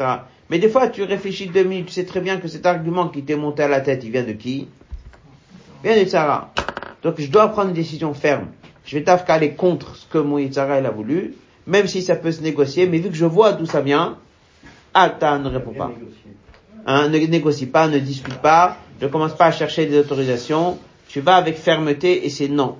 [0.49, 3.23] Mais des fois tu réfléchis deux minutes, tu sais très bien que cet argument qui
[3.23, 4.67] t'est monté à la tête, il vient de qui?
[5.83, 6.53] Il vient de Sarah.
[7.03, 8.47] Donc je dois prendre une décision ferme.
[8.85, 11.35] Je vais tafka aller contre ce que mon Yitzhara a voulu,
[11.67, 14.17] même si ça peut se négocier, mais vu que je vois d'où ça vient,
[14.93, 15.91] Alta ne répond pas.
[16.85, 20.79] Hein, ne négocie pas, ne discute pas, ne commence pas à chercher des autorisations.
[21.07, 22.77] Tu vas avec fermeté et c'est non.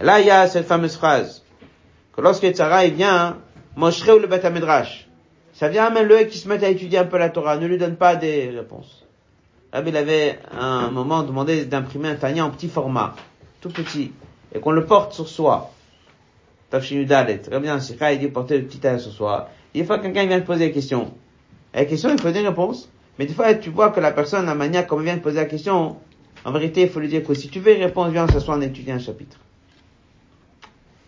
[0.00, 1.44] Et là, il y a cette fameuse phrase
[2.14, 3.38] que lorsque Tzara il vient,
[3.76, 5.08] Moshe ou le Beth Midrash,
[5.52, 7.78] ça vient même le qui se met à étudier un peu la Torah, ne lui
[7.78, 9.04] donne pas des réponses.
[9.72, 13.16] Rabbi, il avait un moment demandé d'imprimer un tania en petit format,
[13.60, 14.12] tout petit,
[14.54, 15.72] et qu'on le porte sur soi.
[16.70, 17.42] Tafshinudalet.
[17.50, 17.78] Rabbi dans
[18.10, 19.48] il dit porter le petit sur soi.
[19.74, 21.12] Et des fois, quelqu'un vient poser la question.
[21.72, 22.88] Et la question, il faut des réponses.
[23.18, 25.36] Mais des fois, tu vois que la personne, la manière comme il vient de poser
[25.36, 25.96] la question,
[26.44, 28.60] en vérité, il faut lui dire que si tu veux y répondre, viens s'asseoir en
[28.60, 29.38] étudier un chapitre.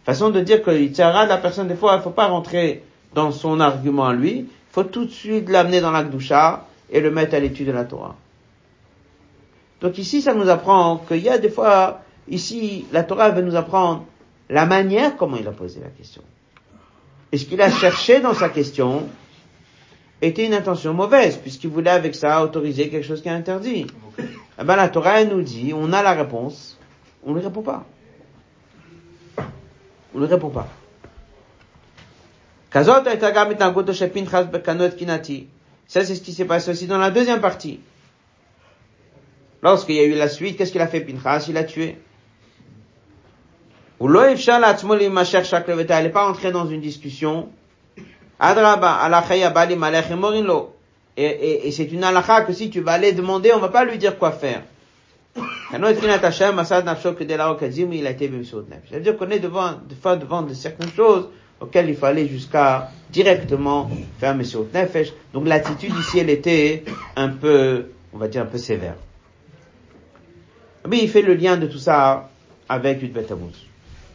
[0.06, 4.06] Façon de dire que la personne, des fois, il faut pas rentrer dans son argument
[4.06, 7.66] à lui, il faut tout de suite l'amener dans l'Akdoucha et le mettre à l'étude
[7.66, 8.14] de la Torah.
[9.80, 13.56] Donc ici, ça nous apprend qu'il y a des fois, ici, la Torah veut nous
[13.56, 14.04] apprendre
[14.48, 16.22] la manière comment il a posé la question.
[17.32, 19.08] Et ce qu'il a cherché dans sa question
[20.22, 23.88] était une intention mauvaise, puisqu'il voulait avec ça autoriser quelque chose qui est interdit.
[24.20, 26.78] Eh ben, la Torah elle nous dit, on a la réponse,
[27.24, 27.84] on ne répond pas.
[30.16, 30.66] On ne répond pas.
[35.88, 37.80] Ça, c'est ce qui s'est passé aussi dans la deuxième partie.
[39.62, 41.98] Lorsqu'il y a eu la suite, qu'est-ce qu'il a fait Pinchas Il a tué.
[44.00, 47.50] Il n'est pas entré dans une discussion.
[51.18, 53.84] Et, et, et c'est une halakha que si tu vas aller demander, on va pas
[53.84, 54.62] lui dire quoi faire.
[55.72, 55.90] Il a
[58.10, 58.30] été
[58.88, 61.28] C'est-à-dire qu'on est devant, devant, devant de certaines choses
[61.60, 65.12] auxquelles il fallait jusqu'à directement faire Messiot Nefesh.
[65.32, 66.84] Donc l'attitude ici, elle était
[67.16, 68.94] un peu, on va dire un peu sévère.
[70.88, 72.28] Mais il fait le lien de tout ça
[72.68, 73.66] avec une Betamuz.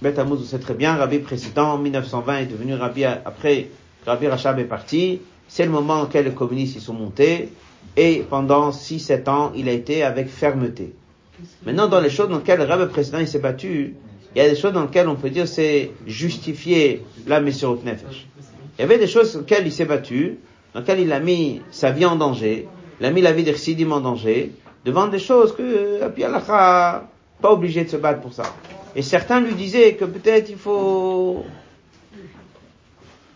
[0.02, 3.68] Betamuz, vous savez très bien, Rabbi précédent, en 1920, est devenu Rabbi après
[4.06, 5.22] Rabbi Rachab est parti.
[5.48, 7.50] C'est le moment auquel les communistes y sont montés.
[7.98, 10.96] Et pendant 6-7 ans, il a été avec fermeté.
[11.66, 13.96] Maintenant, dans les choses dans lesquelles le Rabbi précédent s'est battu,
[14.36, 18.28] il y a des choses dans lesquelles on peut dire c'est justifier la mission Nefesh.
[18.78, 20.38] Il y avait des choses dans lesquelles il s'est battu,
[20.74, 22.68] dans lesquelles il a mis sa vie en danger,
[23.00, 24.52] il a mis la vie des Chassidim en danger,
[24.86, 26.42] devant des choses que, puis Allah
[27.42, 28.44] pas obligé de se battre pour ça.
[28.96, 31.44] Et certains lui disaient que peut-être il faut,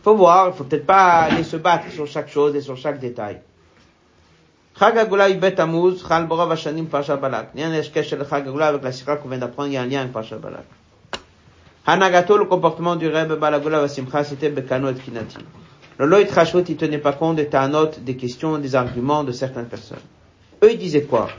[0.03, 2.99] faut voir, il faut peut-être pas aller se battre sur chaque chose et sur chaque
[2.99, 3.39] détail.
[4.78, 7.51] Chag Agula Bet Amuz, Chal Borov Hashanim Parsha Balak.
[7.55, 9.82] Il y a un Chag Agula avec la sira qu'on vient d'apprendre, il y a
[9.82, 10.65] un lien avec Parsha Balak.
[11.86, 15.38] Hanagato, le comportement du Rebbe Balagula Vasimcha, c'était Bekano et Kinati.
[15.97, 19.67] Le Loït Rashut, il tenait pas compte des tanot, des questions, des arguments de certaines
[19.67, 19.99] personnes.
[20.61, 21.30] Eux, ils disaient quoi?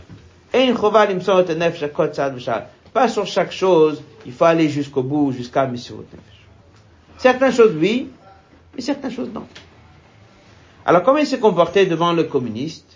[2.94, 5.92] Pas sur chaque chose, il faut aller jusqu'au bout, jusqu'à Nefesh.
[7.18, 8.08] Certaines choses, oui,
[8.74, 9.46] mais certaines choses, non.
[10.86, 12.95] Alors, comment il s'est comporté devant le communiste?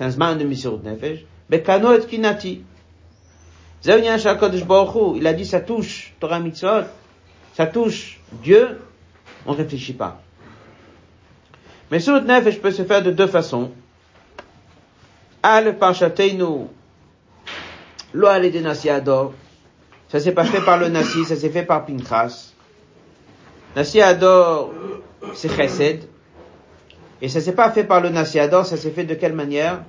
[0.00, 1.26] C'est un zman de Mishot Nefesh.
[1.50, 2.64] Bekano et Kinati.
[3.84, 6.84] Il a dit ça touche Torah Mitzvot,
[7.52, 8.80] ça touche Dieu,
[9.44, 10.22] on réfléchit pas.
[11.90, 13.72] Mais sur Nefesh peut se faire de deux façons.
[15.42, 16.68] Al Parchateinu,
[18.14, 18.26] lo
[18.62, 19.34] Nasi Ador.
[20.08, 22.54] Ça s'est pas fait par le Nasi, ça s'est fait par Pinchas.
[23.76, 24.72] Nasi Ador,
[25.34, 26.08] c'est Chesed.
[27.22, 29.82] Et ça s'est pas fait par le Nasi Ador, ça s'est fait de quelle manière?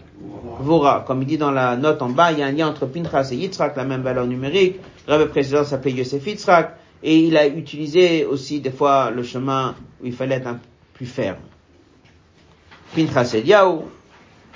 [0.59, 1.03] Vora.
[1.07, 3.29] Comme il dit dans la note en bas, il y a un lien entre Pinchas
[3.31, 4.79] et Yitzhak, la même valeur numérique.
[5.07, 6.77] Le Rabbi président s'appelait Yosef Yitzhak.
[7.03, 10.59] Et il a utilisé aussi des fois le chemin où il fallait être un
[10.93, 11.37] plus ferme.
[12.95, 13.85] Pinchas Eliyahu,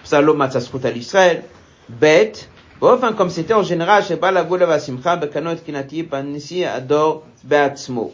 [0.03, 1.43] Psalom Matzaskut al Israël,
[1.89, 2.34] Bet,
[2.82, 8.13] enfin comme c'était en général chez Balagula Vasimcha, Bekanot Kinati, Panisi Ador Beatzmo.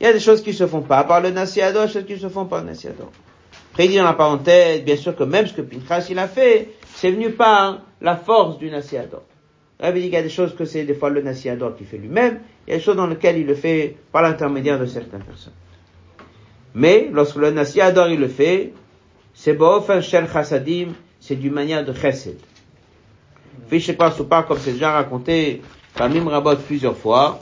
[0.00, 2.06] Il y a des choses qui se font pas par le Nasi Ador, des choses
[2.06, 3.10] qui se font par le Nasi Ador.
[3.72, 7.10] Prédit dans la parenthèse, bien sûr que même ce que Pinchas il a fait, c'est
[7.10, 9.22] venu par la force du Nasi Ador.
[9.78, 11.84] Rabbi dit qu'il y a des choses que c'est des fois le Nasi Ador qui
[11.84, 14.86] fait lui-même, il y a des choses dans lesquelles il le fait par l'intermédiaire de
[14.86, 15.54] certaines personnes.
[16.74, 18.72] Mais lorsque le Nasi Ador il le fait,
[19.32, 22.38] c'est Bo'ofen Shel Chassadim, c'est d'une manière de Chesed.
[23.68, 25.62] Fiche quoi pas comme c'est déjà raconté
[25.94, 27.40] par Mim Rabot plusieurs fois,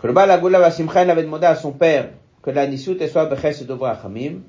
[0.00, 2.10] que le Baal avait demandé à son père
[2.48, 4.40] que la Nisut soit Bechesed Ovrachamim,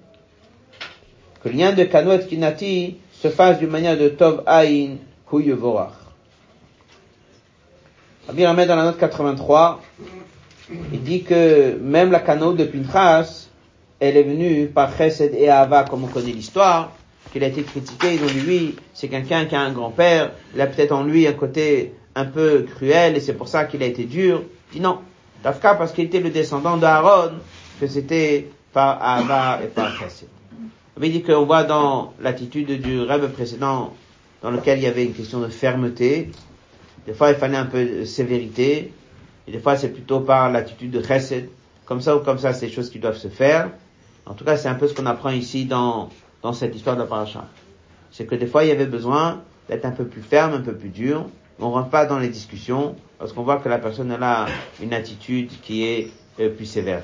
[1.43, 4.99] que le lien de Kanot Kinati se fasse d'une manière de Tov Aïn
[5.33, 5.91] Hu Vorach.
[8.27, 9.81] Rabbi dans la note 83,
[10.93, 13.49] il dit que même la Kanot de Pinchas,
[13.99, 16.93] elle est venue par Chesed et Ava, comme on connaît l'histoire,
[17.33, 20.93] qu'il a été critiqué, donc lui, c'est quelqu'un qui a un grand-père, il a peut-être
[20.93, 24.43] en lui un côté un peu cruel, et c'est pour ça qu'il a été dur.
[24.71, 24.99] Il dit non,
[25.43, 27.31] Dafka, parce qu'il était le descendant d'Aaron,
[27.79, 30.27] que c'était par Ahava et par Chesed.
[30.97, 33.93] On dit qu'on voit dans l'attitude du rêve précédent,
[34.41, 36.29] dans lequel il y avait une question de fermeté,
[37.05, 38.91] des fois il fallait un peu de sévérité,
[39.47, 41.49] et des fois c'est plutôt par l'attitude de Chesed,
[41.89, 43.71] comme ça ou comme ça, c'est des choses qui doivent se faire.
[44.27, 46.09] En tout cas, c'est un peu ce qu'on apprend ici dans,
[46.43, 47.47] dans cette histoire de la paracha.
[48.11, 50.75] C'est que des fois, il y avait besoin d'être un peu plus ferme, un peu
[50.75, 51.25] plus dur.
[51.59, 54.45] On rentre pas dans les discussions parce qu'on voit que la personne a
[54.83, 57.01] une attitude qui est euh, plus sévère.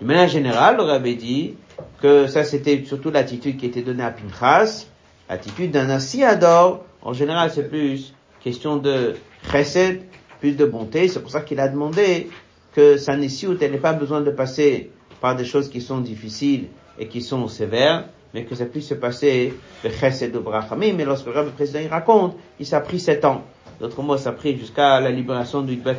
[0.00, 1.54] De manière générale, le rabbi dit
[2.02, 4.86] que ça c'était surtout l'attitude qui était donnée à Pinchas,
[5.26, 6.84] l'attitude d'un assiador.
[7.00, 9.14] En général, c'est plus question de
[9.50, 10.02] chesed,
[10.40, 11.08] plus de bonté.
[11.08, 12.28] C'est pour ça qu'il a demandé
[12.74, 14.90] que sa où elle n'ait pas besoin de passer
[15.22, 16.66] par des choses qui sont difficiles
[16.98, 20.92] et qui sont sévères, mais que ça puisse se passer le chesed de brachamim.
[20.94, 23.44] Mais lorsque le président il raconte, il s'est pris sept ans.
[23.80, 25.96] D'autres mots, ça a pris jusqu'à la libération du Bet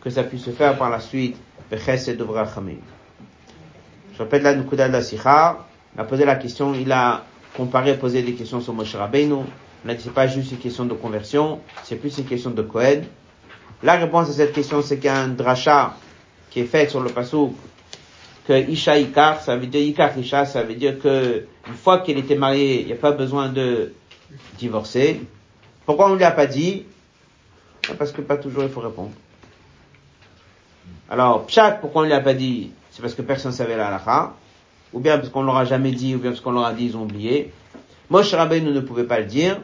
[0.00, 1.36] que ça puisse se faire par la suite
[1.70, 2.78] le chesed de brachamim.
[4.18, 5.64] Je répète la Nukuda de la Sikha.
[5.94, 7.22] Il a posé la question, il a
[7.56, 9.44] comparé, posé des questions sur Moshe Rabbeinu.
[9.86, 13.04] On a c'est pas juste une question de conversion, c'est plus une question de Kohen.
[13.84, 15.94] La réponse à cette question, c'est qu'un dracha
[16.50, 17.54] qui est fait sur le passou
[18.48, 22.18] que Isha Ikar, ça veut dire Ikar Isha, ça veut dire que une fois qu'elle
[22.18, 23.92] était mariée, il n'y a pas besoin de
[24.58, 25.20] divorcer.
[25.86, 26.86] Pourquoi on ne lui a pas dit?
[27.96, 29.12] Parce que pas toujours il faut répondre.
[31.08, 32.72] Alors, Pshat, pourquoi on ne lui a pas dit?
[32.98, 34.34] C'est parce que personne ne savait la halakha,
[34.92, 37.02] ou bien parce qu'on l'aura jamais dit, ou bien parce qu'on l'aura dit, ils ont
[37.02, 37.52] oublié.
[38.10, 39.60] Moshe Rabbeinu ne pouvait pas le dire,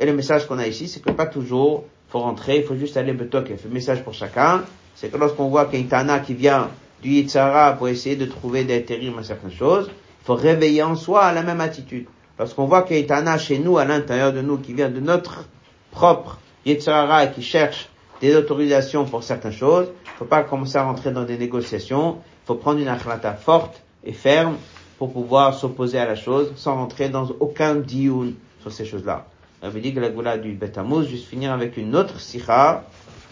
[0.00, 2.96] et le message qu'on a ici, c'est que pas toujours faut rentrer, il faut juste
[2.96, 3.14] aller.
[3.14, 4.62] Il fait message pour chacun.
[4.94, 6.70] C'est que lorsqu'on voit qu'il y a une Tana qui vient
[7.02, 10.94] du Yitzhara pour essayer de trouver des terribles à certaines choses, il faut réveiller en
[10.94, 12.06] soi la même attitude.
[12.38, 14.88] Lorsqu'on voit qu'il y a une Tana chez nous, à l'intérieur de nous, qui vient
[14.88, 15.44] de notre
[15.90, 17.90] propre Yitzhara et qui cherche
[18.22, 22.22] des autorisations pour certaines choses, faut pas commencer à rentrer dans des négociations.
[22.46, 24.56] Faut prendre une akhlata forte et ferme
[24.98, 29.26] pour pouvoir s'opposer à la chose sans rentrer dans aucun dioun sur ces choses-là.
[29.62, 32.84] On avait dit que la goula du Betamuz, juste finir avec une autre sikha,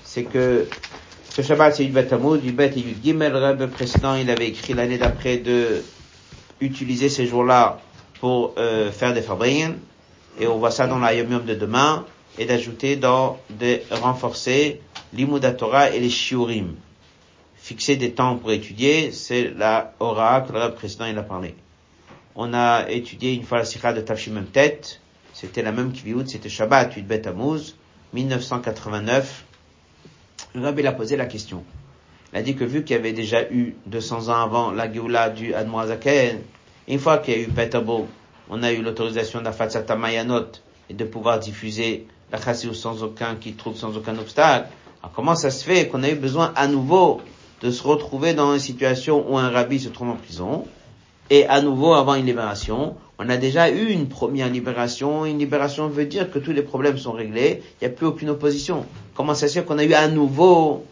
[0.02, 0.66] c'est que
[1.28, 4.74] ce Shabbat c'est du Betamuz, du Bet et du Gimel, le précédent il avait écrit
[4.74, 5.82] l'année d'après de
[6.60, 7.80] utiliser ces jours-là
[8.20, 9.74] pour euh, faire des fabriques,
[10.40, 12.04] et on voit ça dans la Yom de demain,
[12.38, 14.80] et d'ajouter dans, de renforcer
[15.12, 16.74] l'Imuda Torah et les Shiurim.
[17.72, 21.54] Fixer des temps pour étudier, c'est la Hora que le précédent il a parlé.
[22.36, 25.00] On a étudié une fois la sikha de Tafshimem Tet,
[25.32, 27.22] c'était la même Kiviout, c'était Shabbat 8 Bet
[28.12, 29.44] 1989.
[30.54, 31.64] Le Rabbi a posé la question.
[32.34, 35.30] Il a dit que vu qu'il y avait déjà eu 200 ans avant la Géoula
[35.30, 36.42] du Admoazaken,
[36.88, 38.06] une fois qu'il y a eu Petabo,
[38.50, 40.60] on a eu l'autorisation d'Afatsata Mayanot
[40.90, 44.68] et de pouvoir diffuser la Chassidou sans aucun, qui trouve sans aucun obstacle.
[45.02, 47.22] Alors comment ça se fait qu'on a eu besoin à nouveau
[47.62, 50.66] de se retrouver dans une situation où un rabbi se trouve en prison
[51.30, 55.24] et à nouveau avant une libération on a déjà eu une première libération.
[55.24, 57.62] Une libération veut dire que tous les problèmes sont réglés.
[57.80, 58.84] Il n'y a plus aucune opposition.
[59.14, 60.84] Comment fait qu'on a eu à nouveau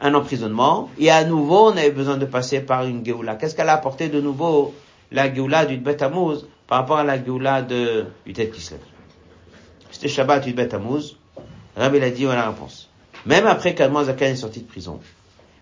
[0.00, 3.34] un emprisonnement et à nouveau on avait besoin de passer par une Géoula.
[3.34, 4.74] Qu'est-ce qu'elle a apporté de nouveau
[5.10, 8.80] la Géoula du Bet par rapport à la Géoula de Utet Kislev?
[9.90, 10.70] C'était Shabbat du Bet
[11.76, 12.88] Rabbi l'a dit, on a la réponse.
[13.26, 15.00] Même après qu'Admo Zakan est sorti de prison,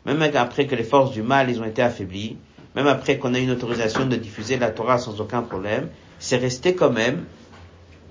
[0.04, 2.36] même après que les forces du mal ils ont été affaiblies,
[2.76, 5.88] même après qu'on ait une autorisation de diffuser la Torah sans aucun problème,
[6.18, 7.24] c'est resté quand même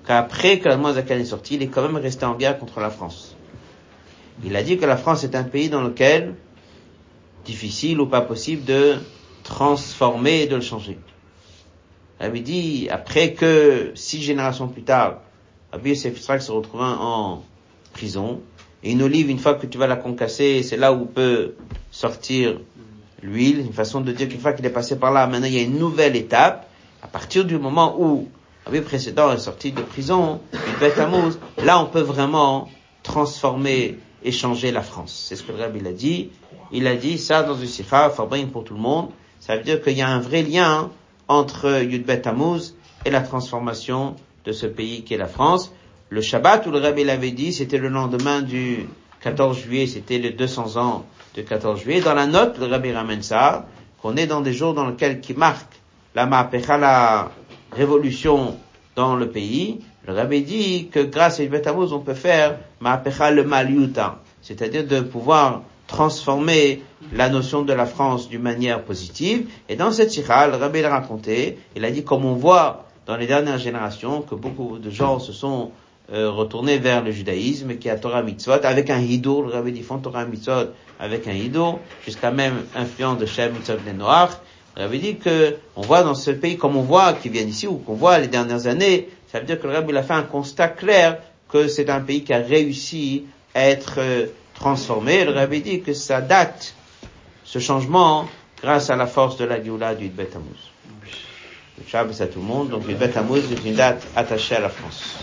[0.08, 2.90] qu'après que la Zakan est sorti, il est quand même resté en guerre contre la
[2.90, 3.36] France.
[4.44, 6.36] Il a dit que la France est un pays dans lequel
[7.46, 8.96] difficile ou pas possible de
[9.44, 10.98] transformer et de le changer.
[12.20, 15.20] Il avait dit, après que six générations plus tard,
[15.72, 17.44] Abu Yosef se retrouvant en
[17.92, 18.42] prison,
[18.84, 21.56] et une olive, une fois que tu vas la concasser, c'est là où peut
[21.90, 22.60] sortir
[23.22, 25.60] l'huile, une façon de dire qu'une fois qu'il est passé par là, maintenant il y
[25.60, 26.68] a une nouvelle étape.
[27.02, 28.28] À partir du moment où
[28.72, 30.42] le précédent est sorti de prison,
[31.64, 32.70] là on peut vraiment
[33.04, 35.26] transformer et changer la France.
[35.28, 36.30] C'est ce que le rabbi a dit.
[36.72, 39.10] Il a dit ça dans une sikha, Fabrin pour tout le monde.
[39.40, 40.90] Ça veut dire qu'il y a un vrai lien
[41.28, 42.76] entre Yudbet Tammuz
[43.06, 44.16] et la transformation
[44.46, 45.72] de ce pays qui est la France.
[46.14, 48.86] Le Shabbat où le rabbi l'avait dit, c'était le lendemain du
[49.22, 51.06] 14 juillet, c'était les 200 ans
[51.36, 52.02] de 14 juillet.
[52.02, 53.66] Dans la note, le Rabbi ramène ça,
[54.00, 55.82] qu'on est dans des jours dans lesquels qui marquent
[56.14, 57.32] la Ma'apecha, la
[57.72, 58.58] révolution
[58.96, 59.80] dans le pays.
[60.06, 65.00] Le Rabbi dit que grâce à Yves on peut faire Ma'apecha le Maliuta, c'est-à-dire de
[65.00, 69.50] pouvoir transformer la notion de la France d'une manière positive.
[69.68, 73.18] Et dans cette sikha, le Rabbi l'a raconté, il a dit comme on voit dans
[73.18, 75.72] les dernières générations que beaucoup de gens se sont
[76.12, 79.84] euh, retourner vers le judaïsme, qui a Torah Mitzvot, avec un hidour, le rabbi dit,
[79.84, 84.42] font Torah Mitzvot avec un hidour, jusqu'à même influence de Shem Mitzvot des Noirs.
[84.76, 87.68] Le rabbi dit que, on voit dans ce pays, comme on voit, qui viennent ici,
[87.68, 90.14] ou qu'on voit les dernières années, ça veut dire que le rabbi il a fait
[90.14, 93.26] un constat clair que c'est un pays qui a réussi
[93.56, 95.24] à être euh, transformé.
[95.24, 96.74] Le rabbi dit que ça date,
[97.46, 98.28] ce changement,
[98.62, 100.72] grâce à la force de la Géoula du Bet Tammuz.
[101.78, 104.70] Le Shabbos à tout le monde, donc le Bet est une date attachée à la
[104.70, 105.16] France.